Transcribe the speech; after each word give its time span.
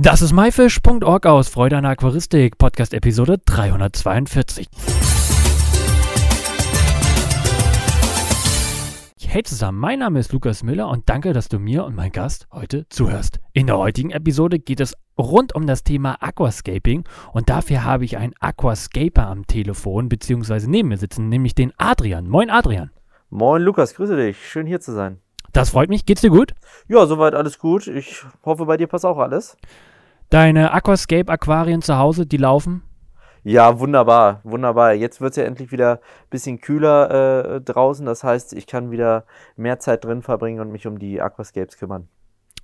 Das 0.00 0.22
ist 0.22 0.32
myfish.org 0.32 1.26
aus 1.26 1.48
Freude 1.48 1.76
an 1.76 1.84
Aquaristik, 1.84 2.56
Podcast 2.56 2.94
Episode 2.94 3.38
342. 3.44 4.68
Hey 9.26 9.42
zusammen, 9.42 9.80
mein 9.80 9.98
Name 9.98 10.20
ist 10.20 10.32
Lukas 10.32 10.62
Müller 10.62 10.88
und 10.88 11.08
danke, 11.08 11.32
dass 11.32 11.48
du 11.48 11.58
mir 11.58 11.84
und 11.84 11.96
mein 11.96 12.12
Gast 12.12 12.46
heute 12.52 12.88
zuhörst. 12.90 13.40
In 13.52 13.66
der 13.66 13.76
heutigen 13.76 14.12
Episode 14.12 14.60
geht 14.60 14.78
es 14.78 14.94
rund 15.18 15.56
um 15.56 15.66
das 15.66 15.82
Thema 15.82 16.22
Aquascaping 16.22 17.02
und 17.32 17.48
dafür 17.50 17.82
habe 17.82 18.04
ich 18.04 18.18
einen 18.18 18.34
Aquascaper 18.38 19.26
am 19.26 19.48
Telefon 19.48 20.08
beziehungsweise 20.08 20.70
neben 20.70 20.90
mir 20.90 20.98
sitzen, 20.98 21.28
nämlich 21.28 21.56
den 21.56 21.72
Adrian. 21.76 22.28
Moin 22.28 22.50
Adrian. 22.50 22.92
Moin 23.30 23.62
Lukas, 23.62 23.96
grüße 23.96 24.14
dich. 24.14 24.48
Schön 24.48 24.68
hier 24.68 24.80
zu 24.80 24.92
sein. 24.92 25.18
Das 25.58 25.70
freut 25.70 25.88
mich. 25.88 26.06
Geht's 26.06 26.20
dir 26.20 26.30
gut? 26.30 26.54
Ja, 26.86 27.04
soweit 27.06 27.34
alles 27.34 27.58
gut. 27.58 27.88
Ich 27.88 28.22
hoffe, 28.44 28.66
bei 28.66 28.76
dir 28.76 28.86
passt 28.86 29.04
auch 29.04 29.18
alles. 29.18 29.56
Deine 30.30 30.72
Aquascape-Aquarien 30.72 31.82
zu 31.82 31.98
Hause, 31.98 32.26
die 32.26 32.36
laufen? 32.36 32.82
Ja, 33.42 33.80
wunderbar, 33.80 34.40
wunderbar. 34.44 34.92
Jetzt 34.92 35.20
wird 35.20 35.32
es 35.32 35.36
ja 35.36 35.42
endlich 35.42 35.72
wieder 35.72 35.94
ein 35.94 36.30
bisschen 36.30 36.60
kühler 36.60 37.56
äh, 37.56 37.60
draußen. 37.60 38.06
Das 38.06 38.22
heißt, 38.22 38.52
ich 38.52 38.68
kann 38.68 38.92
wieder 38.92 39.24
mehr 39.56 39.80
Zeit 39.80 40.04
drin 40.04 40.22
verbringen 40.22 40.60
und 40.60 40.70
mich 40.70 40.86
um 40.86 41.00
die 41.00 41.20
Aquascapes 41.20 41.76
kümmern. 41.76 42.06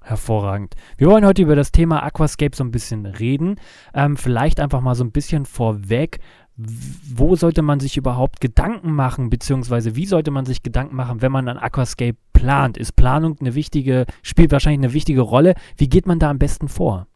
Hervorragend. 0.02 0.74
Wir 0.96 1.08
wollen 1.08 1.26
heute 1.26 1.42
über 1.42 1.56
das 1.56 1.72
Thema 1.72 2.04
Aquascape 2.04 2.54
so 2.54 2.62
ein 2.62 2.70
bisschen 2.70 3.06
reden. 3.06 3.56
Ähm, 3.92 4.16
vielleicht 4.16 4.60
einfach 4.60 4.82
mal 4.82 4.94
so 4.94 5.02
ein 5.02 5.10
bisschen 5.10 5.46
vorweg 5.46 6.20
wo 6.56 7.34
sollte 7.34 7.62
man 7.62 7.80
sich 7.80 7.96
überhaupt 7.96 8.40
Gedanken 8.40 8.92
machen, 8.92 9.28
beziehungsweise 9.28 9.96
wie 9.96 10.06
sollte 10.06 10.30
man 10.30 10.46
sich 10.46 10.62
Gedanken 10.62 10.94
machen, 10.94 11.20
wenn 11.20 11.32
man 11.32 11.48
ein 11.48 11.58
Aquascape 11.58 12.16
plant? 12.32 12.76
Ist 12.76 12.94
Planung 12.94 13.36
eine 13.40 13.54
wichtige, 13.54 14.06
spielt 14.22 14.52
wahrscheinlich 14.52 14.86
eine 14.86 14.92
wichtige 14.92 15.22
Rolle. 15.22 15.54
Wie 15.76 15.88
geht 15.88 16.06
man 16.06 16.20
da 16.20 16.30
am 16.30 16.38
besten 16.38 16.68
vor? 16.68 17.08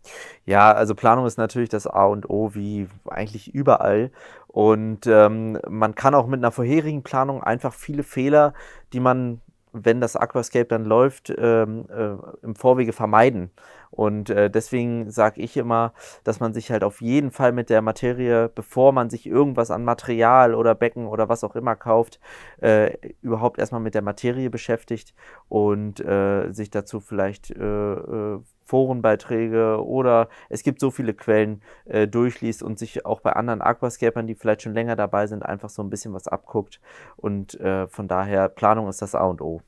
Ja, 0.44 0.72
also 0.72 0.94
Planung 0.94 1.24
ist 1.26 1.38
natürlich 1.38 1.68
das 1.68 1.86
A 1.86 2.06
und 2.06 2.28
O, 2.28 2.54
wie 2.54 2.88
eigentlich 3.08 3.54
überall. 3.54 4.10
Und 4.48 5.06
ähm, 5.06 5.58
man 5.68 5.94
kann 5.94 6.14
auch 6.14 6.26
mit 6.26 6.40
einer 6.40 6.50
vorherigen 6.50 7.04
Planung 7.04 7.42
einfach 7.42 7.74
viele 7.74 8.02
Fehler, 8.02 8.54
die 8.92 9.00
man 9.00 9.40
wenn 9.72 10.00
das 10.00 10.16
Aquascape 10.16 10.66
dann 10.66 10.84
läuft, 10.84 11.32
ähm, 11.36 11.86
äh, 11.90 12.44
im 12.44 12.54
Vorwege 12.54 12.92
vermeiden. 12.92 13.50
Und 13.90 14.30
äh, 14.30 14.50
deswegen 14.50 15.10
sage 15.10 15.40
ich 15.40 15.56
immer, 15.56 15.92
dass 16.24 16.40
man 16.40 16.52
sich 16.52 16.70
halt 16.70 16.84
auf 16.84 17.00
jeden 17.00 17.30
Fall 17.30 17.52
mit 17.52 17.70
der 17.70 17.82
Materie, 17.82 18.50
bevor 18.54 18.92
man 18.92 19.10
sich 19.10 19.26
irgendwas 19.26 19.70
an 19.70 19.84
Material 19.84 20.54
oder 20.54 20.74
Becken 20.74 21.06
oder 21.06 21.28
was 21.28 21.44
auch 21.44 21.56
immer 21.56 21.74
kauft, 21.74 22.20
äh, 22.60 22.96
überhaupt 23.22 23.58
erstmal 23.58 23.80
mit 23.80 23.94
der 23.94 24.02
Materie 24.02 24.50
beschäftigt 24.50 25.14
und 25.48 26.00
äh, 26.00 26.52
sich 26.52 26.70
dazu 26.70 27.00
vielleicht 27.00 27.50
äh, 27.50 27.64
äh, 27.64 28.40
Forenbeiträge 28.68 29.82
oder 29.82 30.28
es 30.50 30.62
gibt 30.62 30.80
so 30.80 30.90
viele 30.90 31.14
Quellen 31.14 31.62
äh, 31.86 32.06
durchliest 32.06 32.62
und 32.62 32.78
sich 32.78 33.06
auch 33.06 33.20
bei 33.20 33.32
anderen 33.32 33.62
Aquascapern, 33.62 34.26
die 34.26 34.34
vielleicht 34.34 34.62
schon 34.62 34.74
länger 34.74 34.94
dabei 34.94 35.26
sind, 35.26 35.44
einfach 35.44 35.70
so 35.70 35.82
ein 35.82 35.88
bisschen 35.88 36.12
was 36.12 36.28
abguckt. 36.28 36.80
Und 37.16 37.58
äh, 37.60 37.88
von 37.88 38.08
daher, 38.08 38.48
Planung 38.48 38.88
ist 38.88 39.00
das 39.00 39.14
A 39.14 39.24
und 39.24 39.40
O. 39.40 39.62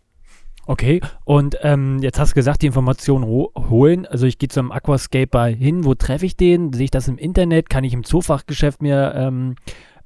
Okay, 0.67 1.01
und 1.25 1.57
ähm, 1.63 1.99
jetzt 2.01 2.21
hast 2.21 2.33
du 2.33 2.35
gesagt, 2.35 2.61
die 2.61 2.67
Informationen 2.67 3.25
ho 3.25 3.51
holen. 3.57 4.07
Also 4.07 4.27
ich 4.27 4.39
gehe 4.39 4.51
zum 4.51 4.71
Aquascaper 4.71 5.47
hin. 5.47 5.85
Wo 5.85 5.95
treffe 5.95 6.27
ich 6.27 6.37
den? 6.37 6.73
Sehe 6.75 6.85
ich 6.85 6.91
das 6.91 7.09
im 7.09 7.17
Internet? 7.17 7.71
Kann 7.71 7.83
ich 7.83 7.95
im 7.95 8.05
Zoofachgeschäft 8.05 8.83
mir 8.83 9.15
ähm, 9.17 9.57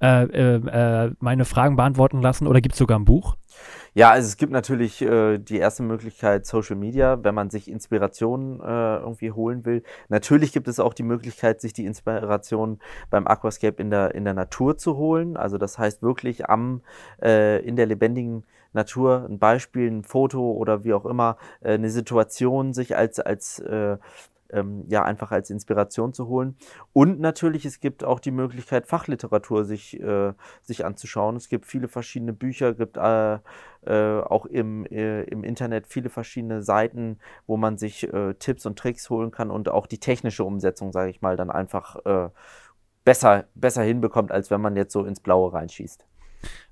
äh, 0.01 0.23
äh, 0.23 1.07
äh 1.07 1.11
meine 1.19 1.45
Fragen 1.45 1.75
beantworten 1.77 2.23
lassen? 2.23 2.47
Oder 2.47 2.61
gibt 2.61 2.75
es 2.75 2.79
sogar 2.79 2.99
ein 2.99 3.05
Buch? 3.05 3.37
Ja, 3.97 4.11
also 4.11 4.27
es 4.27 4.37
gibt 4.37 4.51
natürlich 4.51 5.01
äh, 5.03 5.39
die 5.39 5.59
erste 5.59 5.85
Möglichkeit 5.85 6.47
Social 6.47 6.75
Media, 6.75 7.23
wenn 7.23 7.35
man 7.35 7.51
sich 7.51 7.69
Inspiration 7.71 8.61
äh, 8.61 8.97
irgendwie 8.97 9.31
holen 9.31 9.65
will. 9.65 9.85
Natürlich 10.09 10.53
gibt 10.53 10.67
es 10.67 10.81
auch 10.81 10.95
die 10.95 11.05
Möglichkeit, 11.05 11.61
sich 11.61 11.75
die 11.75 11.85
Inspiration 11.85 12.81
beim 13.11 13.29
Aquascape 13.29 13.81
in 13.81 13.91
der, 13.91 14.13
in 14.17 14.25
der 14.25 14.35
Natur 14.35 14.77
zu 14.77 14.97
holen. 14.97 15.37
Also 15.37 15.59
das 15.59 15.79
heißt 15.79 16.03
wirklich 16.03 16.49
am, 16.49 16.83
äh, 17.23 17.65
in 17.65 17.77
der 17.77 17.87
lebendigen 17.87 18.43
Natur 18.73 19.27
ein 19.29 19.39
Beispiel, 19.39 19.89
ein 19.89 20.03
Foto 20.03 20.51
oder 20.51 20.83
wie 20.83 20.93
auch 20.93 21.07
immer, 21.07 21.37
äh, 21.61 21.75
eine 21.75 21.91
Situation 21.91 22.75
sich 22.75 22.97
als, 22.97 23.21
als 23.21 23.61
äh, 23.61 23.99
ähm, 24.55 24.85
ja 24.89 25.03
einfach 25.05 25.33
als 25.33 25.51
Inspiration 25.51 26.13
zu 26.13 26.29
holen. 26.29 26.57
Und 26.93 27.21
natürlich, 27.21 27.65
es 27.65 27.81
gibt 27.81 28.05
auch 28.05 28.21
die 28.21 28.31
Möglichkeit, 28.31 28.87
Fachliteratur 28.87 29.65
sich, 29.65 30.01
äh, 30.01 30.33
sich 30.63 30.85
anzuschauen. 30.85 31.37
Es 31.37 31.49
gibt 31.49 31.67
viele 31.67 31.89
verschiedene 31.89 32.33
Bücher, 32.33 32.75
gibt 32.75 32.97
äh, 32.97 33.39
äh, 33.87 34.21
auch 34.21 34.47
im, 34.47 34.87
äh, 34.87 35.25
im 35.25 35.45
Internet 35.45 35.87
viele 35.87 36.09
verschiedene 36.09 36.63
Seiten, 36.63 37.19
wo 37.47 37.57
man 37.57 37.77
sich 37.77 38.11
äh, 38.13 38.35
Tipps 38.35 38.65
und 38.67 38.79
Tricks 38.79 39.11
holen 39.11 39.31
kann 39.31 39.51
und 39.51 39.69
auch 39.69 39.87
die 39.87 39.99
technische 39.99 40.45
Umsetzung, 40.45 40.93
sage 40.93 41.11
ich 41.11 41.21
mal, 41.21 41.37
dann 41.37 41.51
einfach 41.51 41.97
äh, 42.07 42.31
besser, 43.05 43.45
besser 43.55 43.83
hinbekommt, 43.83 44.33
als 44.33 44.51
wenn 44.51 44.61
man 44.61 44.77
jetzt 44.77 44.93
so 44.93 45.05
ins 45.05 45.21
Blaue 45.21 45.53
reinschießt. 45.53 46.07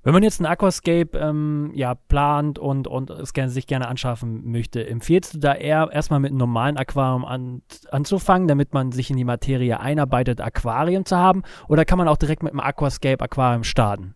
Wenn 0.03 0.13
man 0.13 0.23
jetzt 0.23 0.41
ein 0.41 0.47
Aquascape 0.47 1.19
ähm, 1.19 1.71
ja, 1.75 1.95
plant 1.95 2.59
und, 2.59 2.89
und 2.89 3.11
es 3.11 3.33
gerne, 3.33 3.51
sich 3.51 3.67
gerne 3.67 3.89
anschaffen 3.89 4.51
möchte, 4.51 4.87
empfiehlst 4.87 5.35
du 5.35 5.39
da 5.39 5.55
eher 5.55 5.91
erstmal 5.93 6.21
mit 6.21 6.31
einem 6.31 6.39
normalen 6.39 6.77
Aquarium 6.77 7.25
an, 7.25 7.63
anzufangen, 7.91 8.49
damit 8.49 8.75
man 8.75 8.93
sich 8.93 9.11
in 9.11 9.17
die 9.17 9.25
Materie 9.25 9.79
einarbeitet, 9.79 10.41
Aquarien 10.41 11.05
zu 11.05 11.17
haben? 11.17 11.43
Oder 11.69 11.85
kann 11.85 11.99
man 11.99 12.09
auch 12.09 12.17
direkt 12.17 12.43
mit 12.43 12.53
einem 12.53 12.61
Aquascape 12.61 13.23
Aquarium 13.23 13.65
starten? 13.65 14.15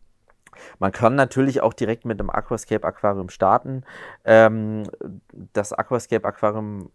Man 0.78 0.92
kann 0.92 1.14
natürlich 1.14 1.60
auch 1.60 1.74
direkt 1.74 2.04
mit 2.04 2.18
einem 2.20 2.30
Aquascape 2.30 2.86
Aquarium 2.86 3.28
starten. 3.28 3.84
Ähm, 4.24 4.84
das 5.52 5.72
Aquascape 5.72 6.26
Aquarium 6.26 6.90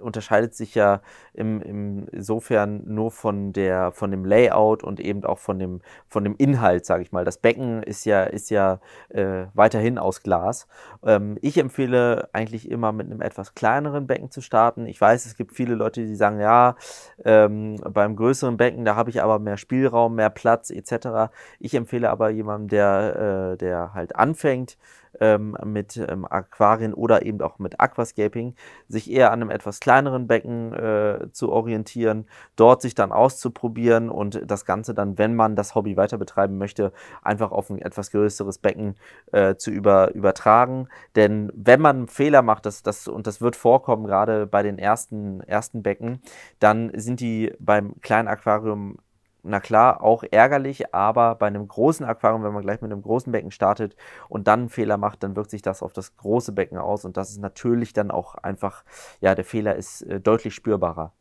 unterscheidet 0.00 0.54
sich 0.54 0.74
ja 0.74 1.00
im, 1.34 1.60
im, 1.62 2.08
insofern 2.12 2.82
nur 2.86 3.10
von, 3.10 3.52
der, 3.52 3.92
von 3.92 4.10
dem 4.10 4.24
Layout 4.24 4.84
und 4.84 5.00
eben 5.00 5.24
auch 5.24 5.38
von 5.38 5.58
dem, 5.58 5.80
von 6.08 6.24
dem 6.24 6.36
Inhalt, 6.36 6.84
sage 6.84 7.02
ich 7.02 7.12
mal. 7.12 7.24
Das 7.24 7.38
Becken 7.38 7.82
ist 7.82 8.04
ja, 8.04 8.24
ist 8.24 8.50
ja 8.50 8.80
äh, 9.08 9.46
weiterhin 9.54 9.98
aus 9.98 10.22
Glas. 10.22 10.66
Ähm, 11.04 11.38
ich 11.40 11.58
empfehle 11.58 12.28
eigentlich 12.32 12.70
immer 12.70 12.92
mit 12.92 13.06
einem 13.06 13.20
etwas 13.20 13.54
kleineren 13.54 14.06
Becken 14.06 14.30
zu 14.30 14.40
starten. 14.40 14.86
Ich 14.86 15.00
weiß, 15.00 15.26
es 15.26 15.36
gibt 15.36 15.52
viele 15.52 15.74
Leute, 15.74 16.04
die 16.04 16.16
sagen, 16.16 16.40
ja, 16.40 16.76
ähm, 17.24 17.76
beim 17.76 18.16
größeren 18.16 18.56
Becken, 18.56 18.84
da 18.84 18.96
habe 18.96 19.10
ich 19.10 19.22
aber 19.22 19.38
mehr 19.38 19.56
Spielraum, 19.56 20.14
mehr 20.14 20.30
Platz 20.30 20.70
etc. 20.70 21.32
Ich 21.58 21.74
empfehle 21.74 22.10
aber 22.10 22.30
jemandem, 22.30 22.68
der, 22.68 23.52
äh, 23.52 23.56
der 23.56 23.94
halt 23.94 24.16
anfängt, 24.16 24.76
ähm, 25.20 25.56
mit 25.64 25.96
ähm, 25.96 26.26
Aquarien 26.28 26.94
oder 26.94 27.24
eben 27.24 27.40
auch 27.40 27.58
mit 27.58 27.80
Aquascaping, 27.80 28.54
sich 28.88 29.10
eher 29.10 29.32
an 29.32 29.42
einem 29.42 29.50
etwas 29.50 29.80
kleineren 29.80 30.26
Becken 30.26 30.72
äh, 30.72 31.28
zu 31.32 31.50
orientieren, 31.50 32.26
dort 32.56 32.82
sich 32.82 32.94
dann 32.94 33.12
auszuprobieren 33.12 34.08
und 34.08 34.42
das 34.44 34.64
Ganze 34.64 34.94
dann, 34.94 35.18
wenn 35.18 35.34
man 35.34 35.56
das 35.56 35.74
Hobby 35.74 35.96
weiter 35.96 36.18
betreiben 36.18 36.58
möchte, 36.58 36.92
einfach 37.22 37.52
auf 37.52 37.70
ein 37.70 37.80
etwas 37.80 38.10
größeres 38.10 38.58
Becken 38.58 38.96
äh, 39.32 39.56
zu 39.56 39.70
über, 39.70 40.12
übertragen. 40.14 40.88
Denn 41.16 41.50
wenn 41.54 41.80
man 41.80 42.08
Fehler 42.08 42.42
macht, 42.42 42.66
das, 42.66 42.82
das, 42.82 43.08
und 43.08 43.26
das 43.26 43.40
wird 43.40 43.56
vorkommen, 43.56 44.06
gerade 44.06 44.46
bei 44.46 44.62
den 44.62 44.78
ersten, 44.78 45.40
ersten 45.40 45.82
Becken, 45.82 46.20
dann 46.58 46.90
sind 46.94 47.20
die 47.20 47.52
beim 47.58 48.00
kleinen 48.00 48.28
Aquarium 48.28 48.98
na 49.42 49.60
klar, 49.60 50.02
auch 50.02 50.24
ärgerlich, 50.30 50.94
aber 50.94 51.34
bei 51.34 51.48
einem 51.48 51.66
großen 51.66 52.06
Aquarium, 52.06 52.44
wenn 52.44 52.52
man 52.52 52.62
gleich 52.62 52.80
mit 52.80 52.92
einem 52.92 53.02
großen 53.02 53.32
Becken 53.32 53.50
startet 53.50 53.96
und 54.28 54.46
dann 54.46 54.60
einen 54.60 54.68
Fehler 54.68 54.96
macht, 54.96 55.22
dann 55.22 55.36
wirkt 55.36 55.50
sich 55.50 55.62
das 55.62 55.82
auf 55.82 55.92
das 55.92 56.16
große 56.16 56.52
Becken 56.52 56.78
aus 56.78 57.04
und 57.04 57.16
das 57.16 57.30
ist 57.30 57.38
natürlich 57.38 57.92
dann 57.92 58.10
auch 58.10 58.34
einfach, 58.36 58.84
ja, 59.20 59.34
der 59.34 59.44
Fehler 59.44 59.76
ist 59.76 60.02
äh, 60.02 60.20
deutlich 60.20 60.54
spürbarer. 60.54 61.12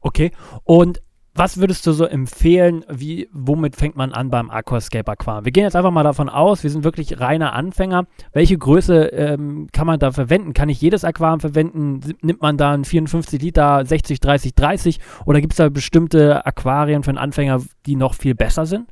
Okay, 0.00 0.32
und 0.64 1.02
was 1.36 1.58
würdest 1.58 1.86
du 1.86 1.92
so 1.92 2.04
empfehlen, 2.06 2.84
wie, 2.88 3.28
womit 3.32 3.76
fängt 3.76 3.96
man 3.96 4.12
an 4.12 4.30
beim 4.30 4.50
Aquascape 4.50 5.10
Aquarium? 5.10 5.44
Wir 5.44 5.52
gehen 5.52 5.64
jetzt 5.64 5.76
einfach 5.76 5.90
mal 5.90 6.02
davon 6.02 6.28
aus, 6.28 6.62
wir 6.62 6.70
sind 6.70 6.84
wirklich 6.84 7.20
reiner 7.20 7.52
Anfänger. 7.52 8.06
Welche 8.32 8.56
Größe 8.56 9.06
ähm, 9.06 9.68
kann 9.72 9.86
man 9.86 9.98
da 9.98 10.12
verwenden? 10.12 10.54
Kann 10.54 10.68
ich 10.68 10.80
jedes 10.80 11.04
Aquarium 11.04 11.40
verwenden? 11.40 12.00
Nimmt 12.22 12.40
man 12.40 12.56
da 12.56 12.72
einen 12.72 12.84
54 12.84 13.40
Liter 13.42 13.84
60, 13.84 14.20
30, 14.20 14.54
30? 14.54 15.00
Oder 15.26 15.40
gibt 15.40 15.52
es 15.52 15.58
da 15.58 15.68
bestimmte 15.68 16.46
Aquarien 16.46 17.02
für 17.02 17.10
einen 17.10 17.18
Anfänger, 17.18 17.60
die 17.84 17.96
noch 17.96 18.14
viel 18.14 18.34
besser 18.34 18.66
sind? 18.66 18.88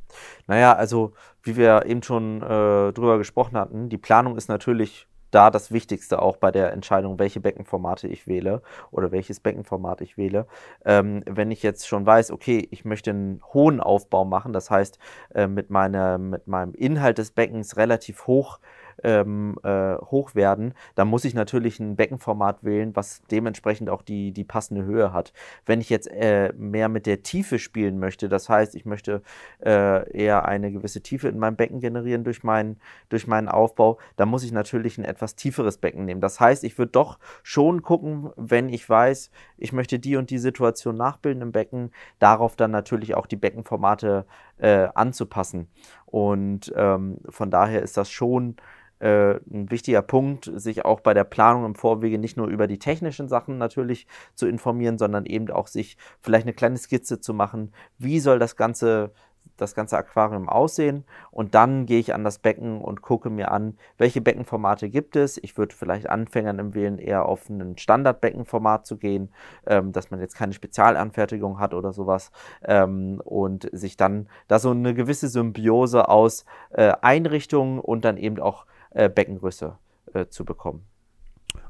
Naja, 0.47 0.73
also 0.73 1.13
wie 1.43 1.57
wir 1.57 1.85
eben 1.85 2.03
schon 2.03 2.41
äh, 2.41 2.93
drüber 2.93 3.17
gesprochen 3.17 3.57
hatten, 3.57 3.89
die 3.89 3.97
Planung 3.97 4.37
ist 4.37 4.49
natürlich 4.49 5.07
da 5.31 5.51
das 5.51 5.71
Wichtigste 5.71 6.21
auch 6.21 6.37
bei 6.37 6.51
der 6.51 6.71
Entscheidung, 6.71 7.19
welche 7.19 7.39
Beckenformate 7.39 8.07
ich 8.07 8.27
wähle 8.27 8.61
oder 8.91 9.11
welches 9.11 9.39
Beckenformat 9.39 10.01
ich 10.01 10.17
wähle. 10.17 10.47
Ähm, 10.85 11.23
wenn 11.25 11.51
ich 11.51 11.63
jetzt 11.63 11.87
schon 11.87 12.05
weiß, 12.05 12.31
okay, 12.31 12.67
ich 12.71 12.85
möchte 12.85 13.11
einen 13.11 13.41
hohen 13.53 13.79
Aufbau 13.79 14.25
machen, 14.25 14.53
das 14.53 14.71
heißt 14.71 14.99
äh, 15.33 15.47
mit, 15.47 15.69
meine, 15.69 16.17
mit 16.17 16.47
meinem 16.47 16.73
Inhalt 16.73 17.17
des 17.17 17.31
Beckens 17.31 17.77
relativ 17.77 18.27
hoch 18.27 18.59
ähm, 19.03 19.57
äh, 19.63 19.95
hoch 19.95 20.35
werden, 20.35 20.73
dann 20.95 21.07
muss 21.07 21.25
ich 21.25 21.33
natürlich 21.33 21.79
ein 21.79 21.95
Beckenformat 21.95 22.63
wählen, 22.63 22.95
was 22.95 23.21
dementsprechend 23.31 23.89
auch 23.89 24.01
die, 24.01 24.31
die 24.31 24.43
passende 24.43 24.83
Höhe 24.83 25.13
hat. 25.13 25.33
Wenn 25.65 25.81
ich 25.81 25.89
jetzt 25.89 26.07
äh, 26.07 26.53
mehr 26.57 26.89
mit 26.89 27.05
der 27.05 27.23
Tiefe 27.23 27.59
spielen 27.59 27.99
möchte, 27.99 28.29
das 28.29 28.49
heißt, 28.49 28.75
ich 28.75 28.85
möchte 28.85 29.21
äh, 29.63 30.09
eher 30.11 30.45
eine 30.45 30.71
gewisse 30.71 31.01
Tiefe 31.01 31.27
in 31.27 31.39
meinem 31.39 31.55
Becken 31.55 31.79
generieren 31.79 32.23
durch 32.23 32.43
meinen, 32.43 32.77
durch 33.09 33.27
meinen 33.27 33.49
Aufbau, 33.49 33.97
dann 34.15 34.29
muss 34.29 34.43
ich 34.43 34.51
natürlich 34.51 34.97
ein 34.97 35.05
etwas 35.05 35.35
tieferes 35.35 35.77
Becken 35.77 36.05
nehmen. 36.05 36.21
Das 36.21 36.39
heißt, 36.39 36.63
ich 36.63 36.77
würde 36.77 36.91
doch 36.91 37.19
schon 37.43 37.81
gucken, 37.81 38.31
wenn 38.35 38.69
ich 38.69 38.89
weiß, 38.89 39.31
ich 39.57 39.73
möchte 39.73 39.99
die 39.99 40.15
und 40.15 40.29
die 40.29 40.37
Situation 40.37 40.95
nachbilden 40.97 41.41
im 41.41 41.51
Becken, 41.51 41.91
darauf 42.19 42.55
dann 42.55 42.71
natürlich 42.71 43.15
auch 43.15 43.25
die 43.25 43.35
Beckenformate 43.35 44.25
äh, 44.57 44.87
anzupassen. 44.93 45.67
Und 46.05 46.73
ähm, 46.75 47.17
von 47.29 47.51
daher 47.51 47.81
ist 47.81 47.97
das 47.97 48.09
schon 48.09 48.55
ein 49.01 49.69
wichtiger 49.69 50.01
Punkt, 50.01 50.51
sich 50.55 50.85
auch 50.85 51.01
bei 51.01 51.13
der 51.13 51.25
Planung 51.25 51.65
im 51.65 51.75
Vorwege 51.75 52.17
nicht 52.17 52.37
nur 52.37 52.47
über 52.47 52.67
die 52.67 52.79
technischen 52.79 53.27
Sachen 53.27 53.57
natürlich 53.57 54.07
zu 54.35 54.47
informieren, 54.47 54.97
sondern 54.97 55.25
eben 55.25 55.51
auch 55.51 55.67
sich 55.67 55.97
vielleicht 56.21 56.45
eine 56.45 56.53
kleine 56.53 56.77
Skizze 56.77 57.19
zu 57.19 57.33
machen, 57.33 57.73
wie 57.97 58.19
soll 58.19 58.39
das 58.39 58.55
Ganze 58.55 59.11
das 59.57 59.75
ganze 59.75 59.97
Aquarium 59.97 60.49
aussehen 60.49 61.05
und 61.31 61.55
dann 61.55 61.85
gehe 61.85 61.99
ich 61.99 62.13
an 62.13 62.23
das 62.23 62.39
Becken 62.39 62.81
und 62.81 63.01
gucke 63.01 63.29
mir 63.29 63.51
an, 63.51 63.77
welche 63.97 64.21
Beckenformate 64.21 64.89
gibt 64.89 65.15
es. 65.15 65.37
Ich 65.37 65.57
würde 65.57 65.75
vielleicht 65.75 66.09
Anfängern 66.09 66.59
empfehlen, 66.59 66.99
eher 66.99 67.25
auf 67.25 67.49
ein 67.49 67.77
Standardbeckenformat 67.77 68.85
zu 68.85 68.97
gehen, 68.97 69.29
ähm, 69.65 69.91
dass 69.91 70.11
man 70.11 70.19
jetzt 70.19 70.35
keine 70.35 70.53
Spezialanfertigung 70.53 71.59
hat 71.59 71.73
oder 71.73 71.93
sowas 71.93 72.31
ähm, 72.63 73.21
und 73.23 73.69
sich 73.71 73.97
dann 73.97 74.27
da 74.47 74.59
so 74.59 74.71
eine 74.71 74.93
gewisse 74.93 75.27
Symbiose 75.27 76.09
aus 76.09 76.45
äh, 76.71 76.93
Einrichtungen 77.01 77.79
und 77.79 78.03
dann 78.03 78.17
eben 78.17 78.39
auch 78.39 78.65
äh, 78.95 79.09
Beckengröße 79.09 79.77
äh, 80.13 80.25
zu 80.27 80.43
bekommen. 80.45 80.85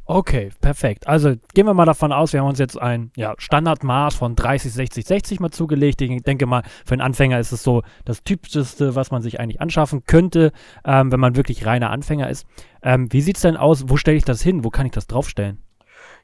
Okay, 0.08 0.52
perfekt. 0.62 1.08
Also 1.08 1.34
gehen 1.56 1.66
wir 1.66 1.74
mal 1.74 1.86
davon 1.86 2.12
aus, 2.12 2.32
wir 2.32 2.42
haben 2.42 2.50
uns 2.50 2.60
jetzt 2.60 2.80
ein 2.80 3.12
ja, 3.16 3.34
Standardmaß 3.40 4.14
von 4.14 4.36
30, 4.36 4.72
60, 4.72 5.04
60 5.06 5.40
mal 5.40 5.50
zugelegt. 5.50 6.00
Ich 6.02 6.22
denke 6.22 6.46
mal, 6.46 6.62
für 6.86 6.94
einen 6.94 7.02
Anfänger 7.02 7.40
ist 7.40 7.52
es 7.52 7.64
so 7.64 7.82
das 8.06 8.24
Typischste, 8.24 8.94
was 8.94 9.10
man 9.10 9.24
sich 9.24 9.40
eigentlich 9.40 9.62
anschaffen 9.62 10.04
könnte, 10.06 10.52
ähm, 10.86 11.12
wenn 11.12 11.20
man 11.20 11.36
wirklich 11.36 11.66
reiner 11.66 11.90
Anfänger 11.90 12.30
ist. 12.30 12.46
Ähm, 12.84 13.12
wie 13.12 13.22
sieht 13.22 13.38
es 13.38 13.42
denn 13.42 13.58
aus? 13.58 13.86
Wo 13.90 13.98
stelle 13.98 14.18
ich 14.18 14.26
das 14.26 14.44
hin? 14.44 14.64
Wo 14.64 14.70
kann 14.70 14.86
ich 14.86 14.92
das 14.92 15.08
draufstellen? 15.08 15.64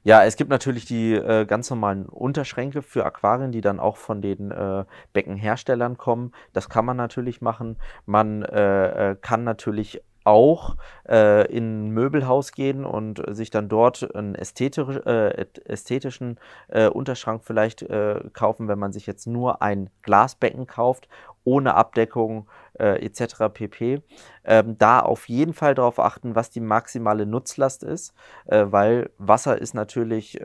Ja, 0.04 0.24
es 0.24 0.36
gibt 0.36 0.50
natürlich 0.50 0.86
die 0.86 1.14
äh, 1.14 1.46
ganz 1.46 1.70
normalen 1.70 2.08
Unterschränke 2.08 2.82
für 2.82 3.06
Aquarien, 3.06 3.52
die 3.52 3.62
dann 3.62 3.80
auch 3.80 3.98
von 3.98 4.22
den 4.22 4.52
äh, 4.52 4.86
Beckenherstellern 5.14 5.98
kommen. 5.98 6.34
Das 6.54 6.70
kann 6.70 6.86
man 6.86 6.98
natürlich 6.98 7.42
machen. 7.42 7.78
Man 8.06 8.44
äh, 8.44 9.12
äh 9.12 9.16
kann 9.20 9.44
natürlich 9.44 10.02
auch 10.24 10.76
äh, 11.08 11.48
in 11.52 11.88
ein 11.88 11.92
Möbelhaus 11.92 12.52
gehen 12.52 12.86
und 12.86 13.22
sich 13.30 13.50
dann 13.50 13.70
dort 13.70 14.16
einen 14.16 14.36
ästhetisch, 14.36 14.98
äh, 15.06 15.46
ästhetischen 15.66 16.40
äh, 16.68 16.88
Unterschrank 16.88 17.44
vielleicht 17.44 17.82
äh, 17.84 18.22
kaufen, 18.34 18.68
wenn 18.68 18.80
man 18.80 18.92
sich 18.92 19.08
jetzt 19.08 19.28
nur 19.28 19.62
ein 19.62 19.90
Glasbecken 20.02 20.68
kauft, 20.68 21.08
ohne 21.44 21.74
Abdeckung 21.74 22.48
äh, 22.80 23.04
etc. 23.04 23.52
pp. 23.54 24.02
Ähm, 24.44 24.78
da 24.78 25.00
auf 25.00 25.28
jeden 25.28 25.54
Fall 25.54 25.76
darauf 25.76 26.00
achten, 26.00 26.36
was 26.36 26.50
die 26.50 26.60
maximale 26.60 27.26
Nutzlast 27.26 27.84
ist, 27.84 28.14
äh, 28.46 28.66
weil 28.70 29.10
Wasser 29.18 29.60
ist 29.60 29.74
natürlich, 29.74 30.40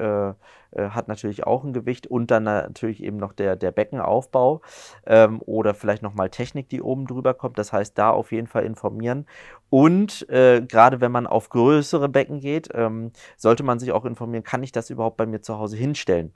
hat 0.76 1.08
natürlich 1.08 1.46
auch 1.46 1.64
ein 1.64 1.72
Gewicht 1.72 2.06
und 2.06 2.30
dann 2.30 2.44
natürlich 2.44 3.02
eben 3.02 3.16
noch 3.16 3.32
der, 3.32 3.56
der 3.56 3.72
Beckenaufbau 3.72 4.60
ähm, 5.06 5.40
oder 5.44 5.74
vielleicht 5.74 6.02
nochmal 6.02 6.30
Technik, 6.30 6.68
die 6.68 6.82
oben 6.82 7.06
drüber 7.06 7.34
kommt. 7.34 7.58
Das 7.58 7.72
heißt, 7.72 7.96
da 7.98 8.10
auf 8.10 8.32
jeden 8.32 8.46
Fall 8.46 8.64
informieren. 8.64 9.26
Und 9.70 10.28
äh, 10.28 10.62
gerade 10.62 11.00
wenn 11.00 11.12
man 11.12 11.26
auf 11.26 11.48
größere 11.48 12.08
Becken 12.08 12.40
geht, 12.40 12.68
ähm, 12.74 13.12
sollte 13.36 13.62
man 13.62 13.78
sich 13.78 13.92
auch 13.92 14.04
informieren, 14.04 14.44
kann 14.44 14.62
ich 14.62 14.72
das 14.72 14.90
überhaupt 14.90 15.16
bei 15.16 15.26
mir 15.26 15.42
zu 15.42 15.58
Hause 15.58 15.76
hinstellen? 15.76 16.34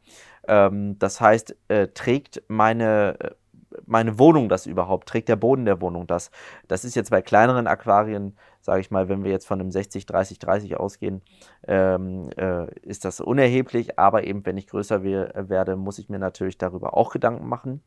Ähm, 0.48 0.98
das 0.98 1.20
heißt, 1.20 1.56
äh, 1.68 1.88
trägt 1.88 2.42
meine 2.48 3.36
meine 3.86 4.18
Wohnung 4.18 4.48
das 4.48 4.66
überhaupt? 4.66 5.08
Trägt 5.08 5.28
der 5.28 5.36
Boden 5.36 5.64
der 5.64 5.80
Wohnung 5.80 6.06
das? 6.06 6.30
Das 6.68 6.84
ist 6.84 6.94
jetzt 6.94 7.10
bei 7.10 7.22
kleineren 7.22 7.66
Aquarien, 7.66 8.36
sage 8.60 8.80
ich 8.80 8.90
mal, 8.90 9.08
wenn 9.08 9.24
wir 9.24 9.30
jetzt 9.30 9.46
von 9.46 9.60
einem 9.60 9.70
60, 9.70 10.06
30, 10.06 10.38
30 10.38 10.76
ausgehen, 10.78 11.22
ähm, 11.66 12.30
äh, 12.36 12.72
ist 12.80 13.04
das 13.04 13.20
unerheblich. 13.20 13.98
Aber 13.98 14.24
eben, 14.24 14.44
wenn 14.44 14.56
ich 14.56 14.66
größer 14.66 15.02
we 15.02 15.32
werde, 15.34 15.76
muss 15.76 15.98
ich 15.98 16.08
mir 16.08 16.18
natürlich 16.18 16.58
darüber 16.58 16.96
auch 16.96 17.12
Gedanken 17.12 17.48
machen. 17.48 17.82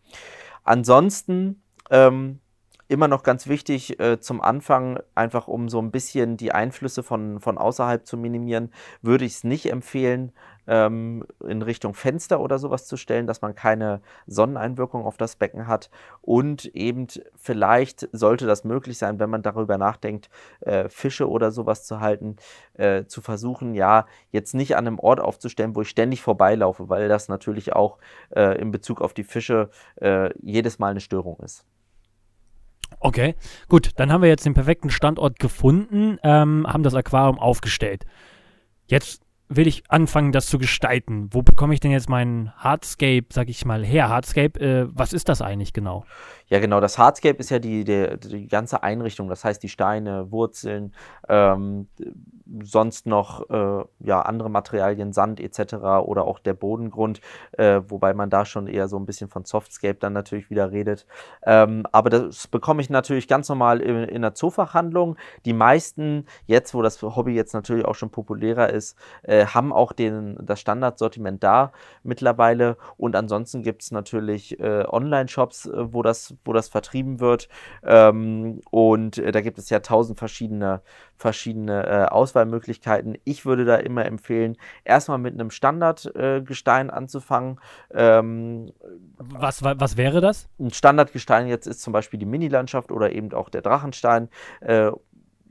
Ansonsten 0.64 1.62
ähm, 1.90 2.40
immer 2.88 3.08
noch 3.08 3.24
ganz 3.24 3.48
wichtig 3.48 4.00
äh, 4.00 4.20
zum 4.20 4.42
Anfang, 4.42 5.00
einfach 5.16 5.48
um 5.48 5.70
so 5.70 5.80
ein 5.80 5.92
bisschen 5.92 6.38
die 6.38 6.52
Einflüsse 6.52 7.04
von, 7.04 7.40
von 7.40 7.58
außerhalb 7.58 8.06
zu 8.06 8.18
minimieren, 8.18 8.72
würde 9.02 9.26
ich 9.26 9.34
es 9.34 9.44
nicht 9.44 9.72
empfehlen, 9.72 10.32
ähm, 10.68 11.26
in 11.48 11.62
Richtung 11.62 11.94
Fenster 11.94 12.40
oder 12.40 12.60
sowas 12.60 12.86
zu 12.86 12.98
stellen, 12.98 13.28
dass 13.28 13.42
man 13.42 13.56
keine 13.56 14.02
Sonneneinwirkung 14.28 15.06
auf 15.06 15.18
das 15.18 15.36
Becken 15.36 15.68
hat. 15.68 15.90
Und 16.22 16.66
eben 16.66 17.08
vielleicht 17.36 18.08
sollte 18.12 18.46
das 18.46 18.64
möglich 18.64 18.98
sein, 18.98 19.20
wenn 19.20 19.30
man 19.30 19.42
darüber 19.42 19.78
nachdenkt, 19.78 20.30
äh, 20.62 20.90
Fische 20.90 21.30
oder 21.30 21.52
sowas 21.52 21.86
zu 21.86 22.00
halten, 22.00 22.38
äh, 22.74 23.06
zu 23.06 23.22
versuchen, 23.22 23.74
ja, 23.74 24.06
jetzt 24.32 24.54
nicht 24.54 24.76
an 24.76 24.88
einem 24.88 25.00
Ort 25.00 25.20
aufzustellen, 25.20 25.76
wo 25.76 25.82
ich 25.82 25.90
ständig 25.90 26.22
vorbeilaufe, 26.22 26.90
weil 26.90 27.08
das 27.08 27.28
natürlich 27.28 27.74
auch 27.74 27.98
äh, 28.36 28.60
in 28.60 28.72
Bezug 28.72 29.02
auf 29.02 29.14
die 29.14 29.24
Fische 29.24 29.70
äh, 29.96 30.30
jedes 30.42 30.80
Mal 30.80 30.92
eine 30.92 31.02
Störung 31.02 31.40
ist. 31.40 31.66
Okay, 33.00 33.36
gut, 33.68 33.92
dann 33.98 34.12
haben 34.12 34.22
wir 34.22 34.30
jetzt 34.30 34.46
den 34.46 34.54
perfekten 34.54 34.90
Standort 34.90 35.40
gefunden, 35.40 36.20
ähm, 36.24 36.66
haben 36.68 36.84
das 36.84 36.96
Aquarium 36.96 37.40
aufgestellt. 37.40 38.06
Jetzt 38.88 39.22
will 39.56 39.68
ich 39.68 39.84
anfangen, 39.90 40.32
das 40.32 40.48
zu 40.48 40.58
gestalten. 40.58 41.30
Wo 41.32 41.42
bekomme 41.42 41.74
ich 41.74 41.80
denn 41.80 41.92
jetzt 41.92 42.10
meinen 42.10 42.52
Hardscape, 42.58 43.26
sag 43.30 43.50
ich 43.50 43.66
mal, 43.66 43.84
her? 43.84 44.10
Hardscape, 44.10 44.60
äh, 44.60 44.88
was 44.92 45.14
ist 45.14 45.30
das 45.30 45.42
eigentlich 45.42 45.74
genau? 45.74 46.06
Ja, 46.48 46.60
genau. 46.60 46.80
Das 46.80 46.98
Hardscape 46.98 47.38
ist 47.38 47.50
ja 47.50 47.60
die, 47.60 47.84
die, 47.84 48.18
die 48.20 48.48
ganze 48.48 48.84
Einrichtung. 48.84 49.28
Das 49.28 49.44
heißt, 49.44 49.64
die 49.64 49.70
Steine, 49.70 50.32
Wurzeln, 50.32 50.94
ähm, 51.28 51.88
sonst 52.62 53.06
noch 53.06 53.50
äh, 53.50 53.84
ja, 54.00 54.22
andere 54.22 54.50
Materialien, 54.50 55.14
Sand 55.14 55.40
etc. 55.40 55.74
oder 56.06 56.26
auch 56.26 56.40
der 56.40 56.54
Bodengrund, 56.54 57.22
äh, 57.54 57.82
wobei 57.88 58.14
man 58.14 58.30
da 58.30 58.46
schon 58.46 58.68
eher 58.68 58.88
so 58.88 58.98
ein 58.98 59.06
bisschen 59.06 59.30
von 59.30 59.46
Softscape 59.46 59.96
dann 59.96 60.14
natürlich 60.14 60.50
wieder 60.50 60.72
redet. 60.72 61.06
Ähm, 61.46 61.88
aber 61.92 62.10
das 62.10 62.48
bekomme 62.48 62.82
ich 62.82 62.90
natürlich 62.90 63.28
ganz 63.28 63.50
normal 63.50 63.82
in, 63.82 64.04
in 64.04 64.22
der 64.22 64.36
Zoofachhandlung. 64.36 65.16
Die 65.46 65.54
meisten, 65.54 66.26
jetzt 66.46 66.74
wo 66.74 66.82
das 66.82 67.02
Hobby 67.02 67.34
jetzt 67.34 67.54
natürlich 67.54 67.86
auch 67.86 67.96
schon 67.96 68.10
populärer 68.10 68.70
ist, 68.70 68.98
äh, 69.24 69.43
haben 69.48 69.74
auch 69.74 69.94
den, 69.94 70.38
das 70.42 70.60
Standardsortiment 70.60 71.44
da 71.44 71.72
mittlerweile. 72.04 72.78
Und 72.98 73.16
ansonsten 73.16 73.64
gibt 73.64 73.84
es 73.84 73.92
natürlich 73.92 74.60
äh, 74.60 74.86
Online-Shops, 74.88 75.66
äh, 75.66 75.94
wo 75.94 76.02
das 76.02 76.36
wo 76.46 76.54
das 76.54 76.68
vertrieben 76.68 77.20
wird. 77.20 77.50
Ähm, 77.84 78.62
und 78.72 79.18
äh, 79.18 79.32
da 79.32 79.42
gibt 79.42 79.58
es 79.58 79.70
ja 79.70 79.80
tausend 79.80 80.18
verschiedene, 80.20 80.82
verschiedene 81.16 81.86
äh, 81.86 82.06
Auswahlmöglichkeiten. 82.06 83.18
Ich 83.24 83.46
würde 83.46 83.66
da 83.66 83.76
immer 83.76 84.06
empfehlen, 84.06 84.58
erstmal 84.84 85.18
mit 85.18 85.34
einem 85.34 85.52
Standardgestein 85.52 86.90
anzufangen. 86.90 87.60
Ähm, 87.94 88.72
was, 89.18 89.64
was 89.64 89.98
wäre 89.98 90.22
das? 90.22 90.50
Ein 90.60 90.72
Standardgestein 90.72 91.48
jetzt 91.48 91.68
ist 91.68 91.82
zum 91.82 91.94
Beispiel 91.94 92.20
die 92.20 92.26
Mini-Landschaft 92.26 92.92
oder 92.92 93.12
eben 93.12 93.34
auch 93.34 93.50
der 93.50 93.62
Drachenstein. 93.62 94.30
Äh, 94.62 94.92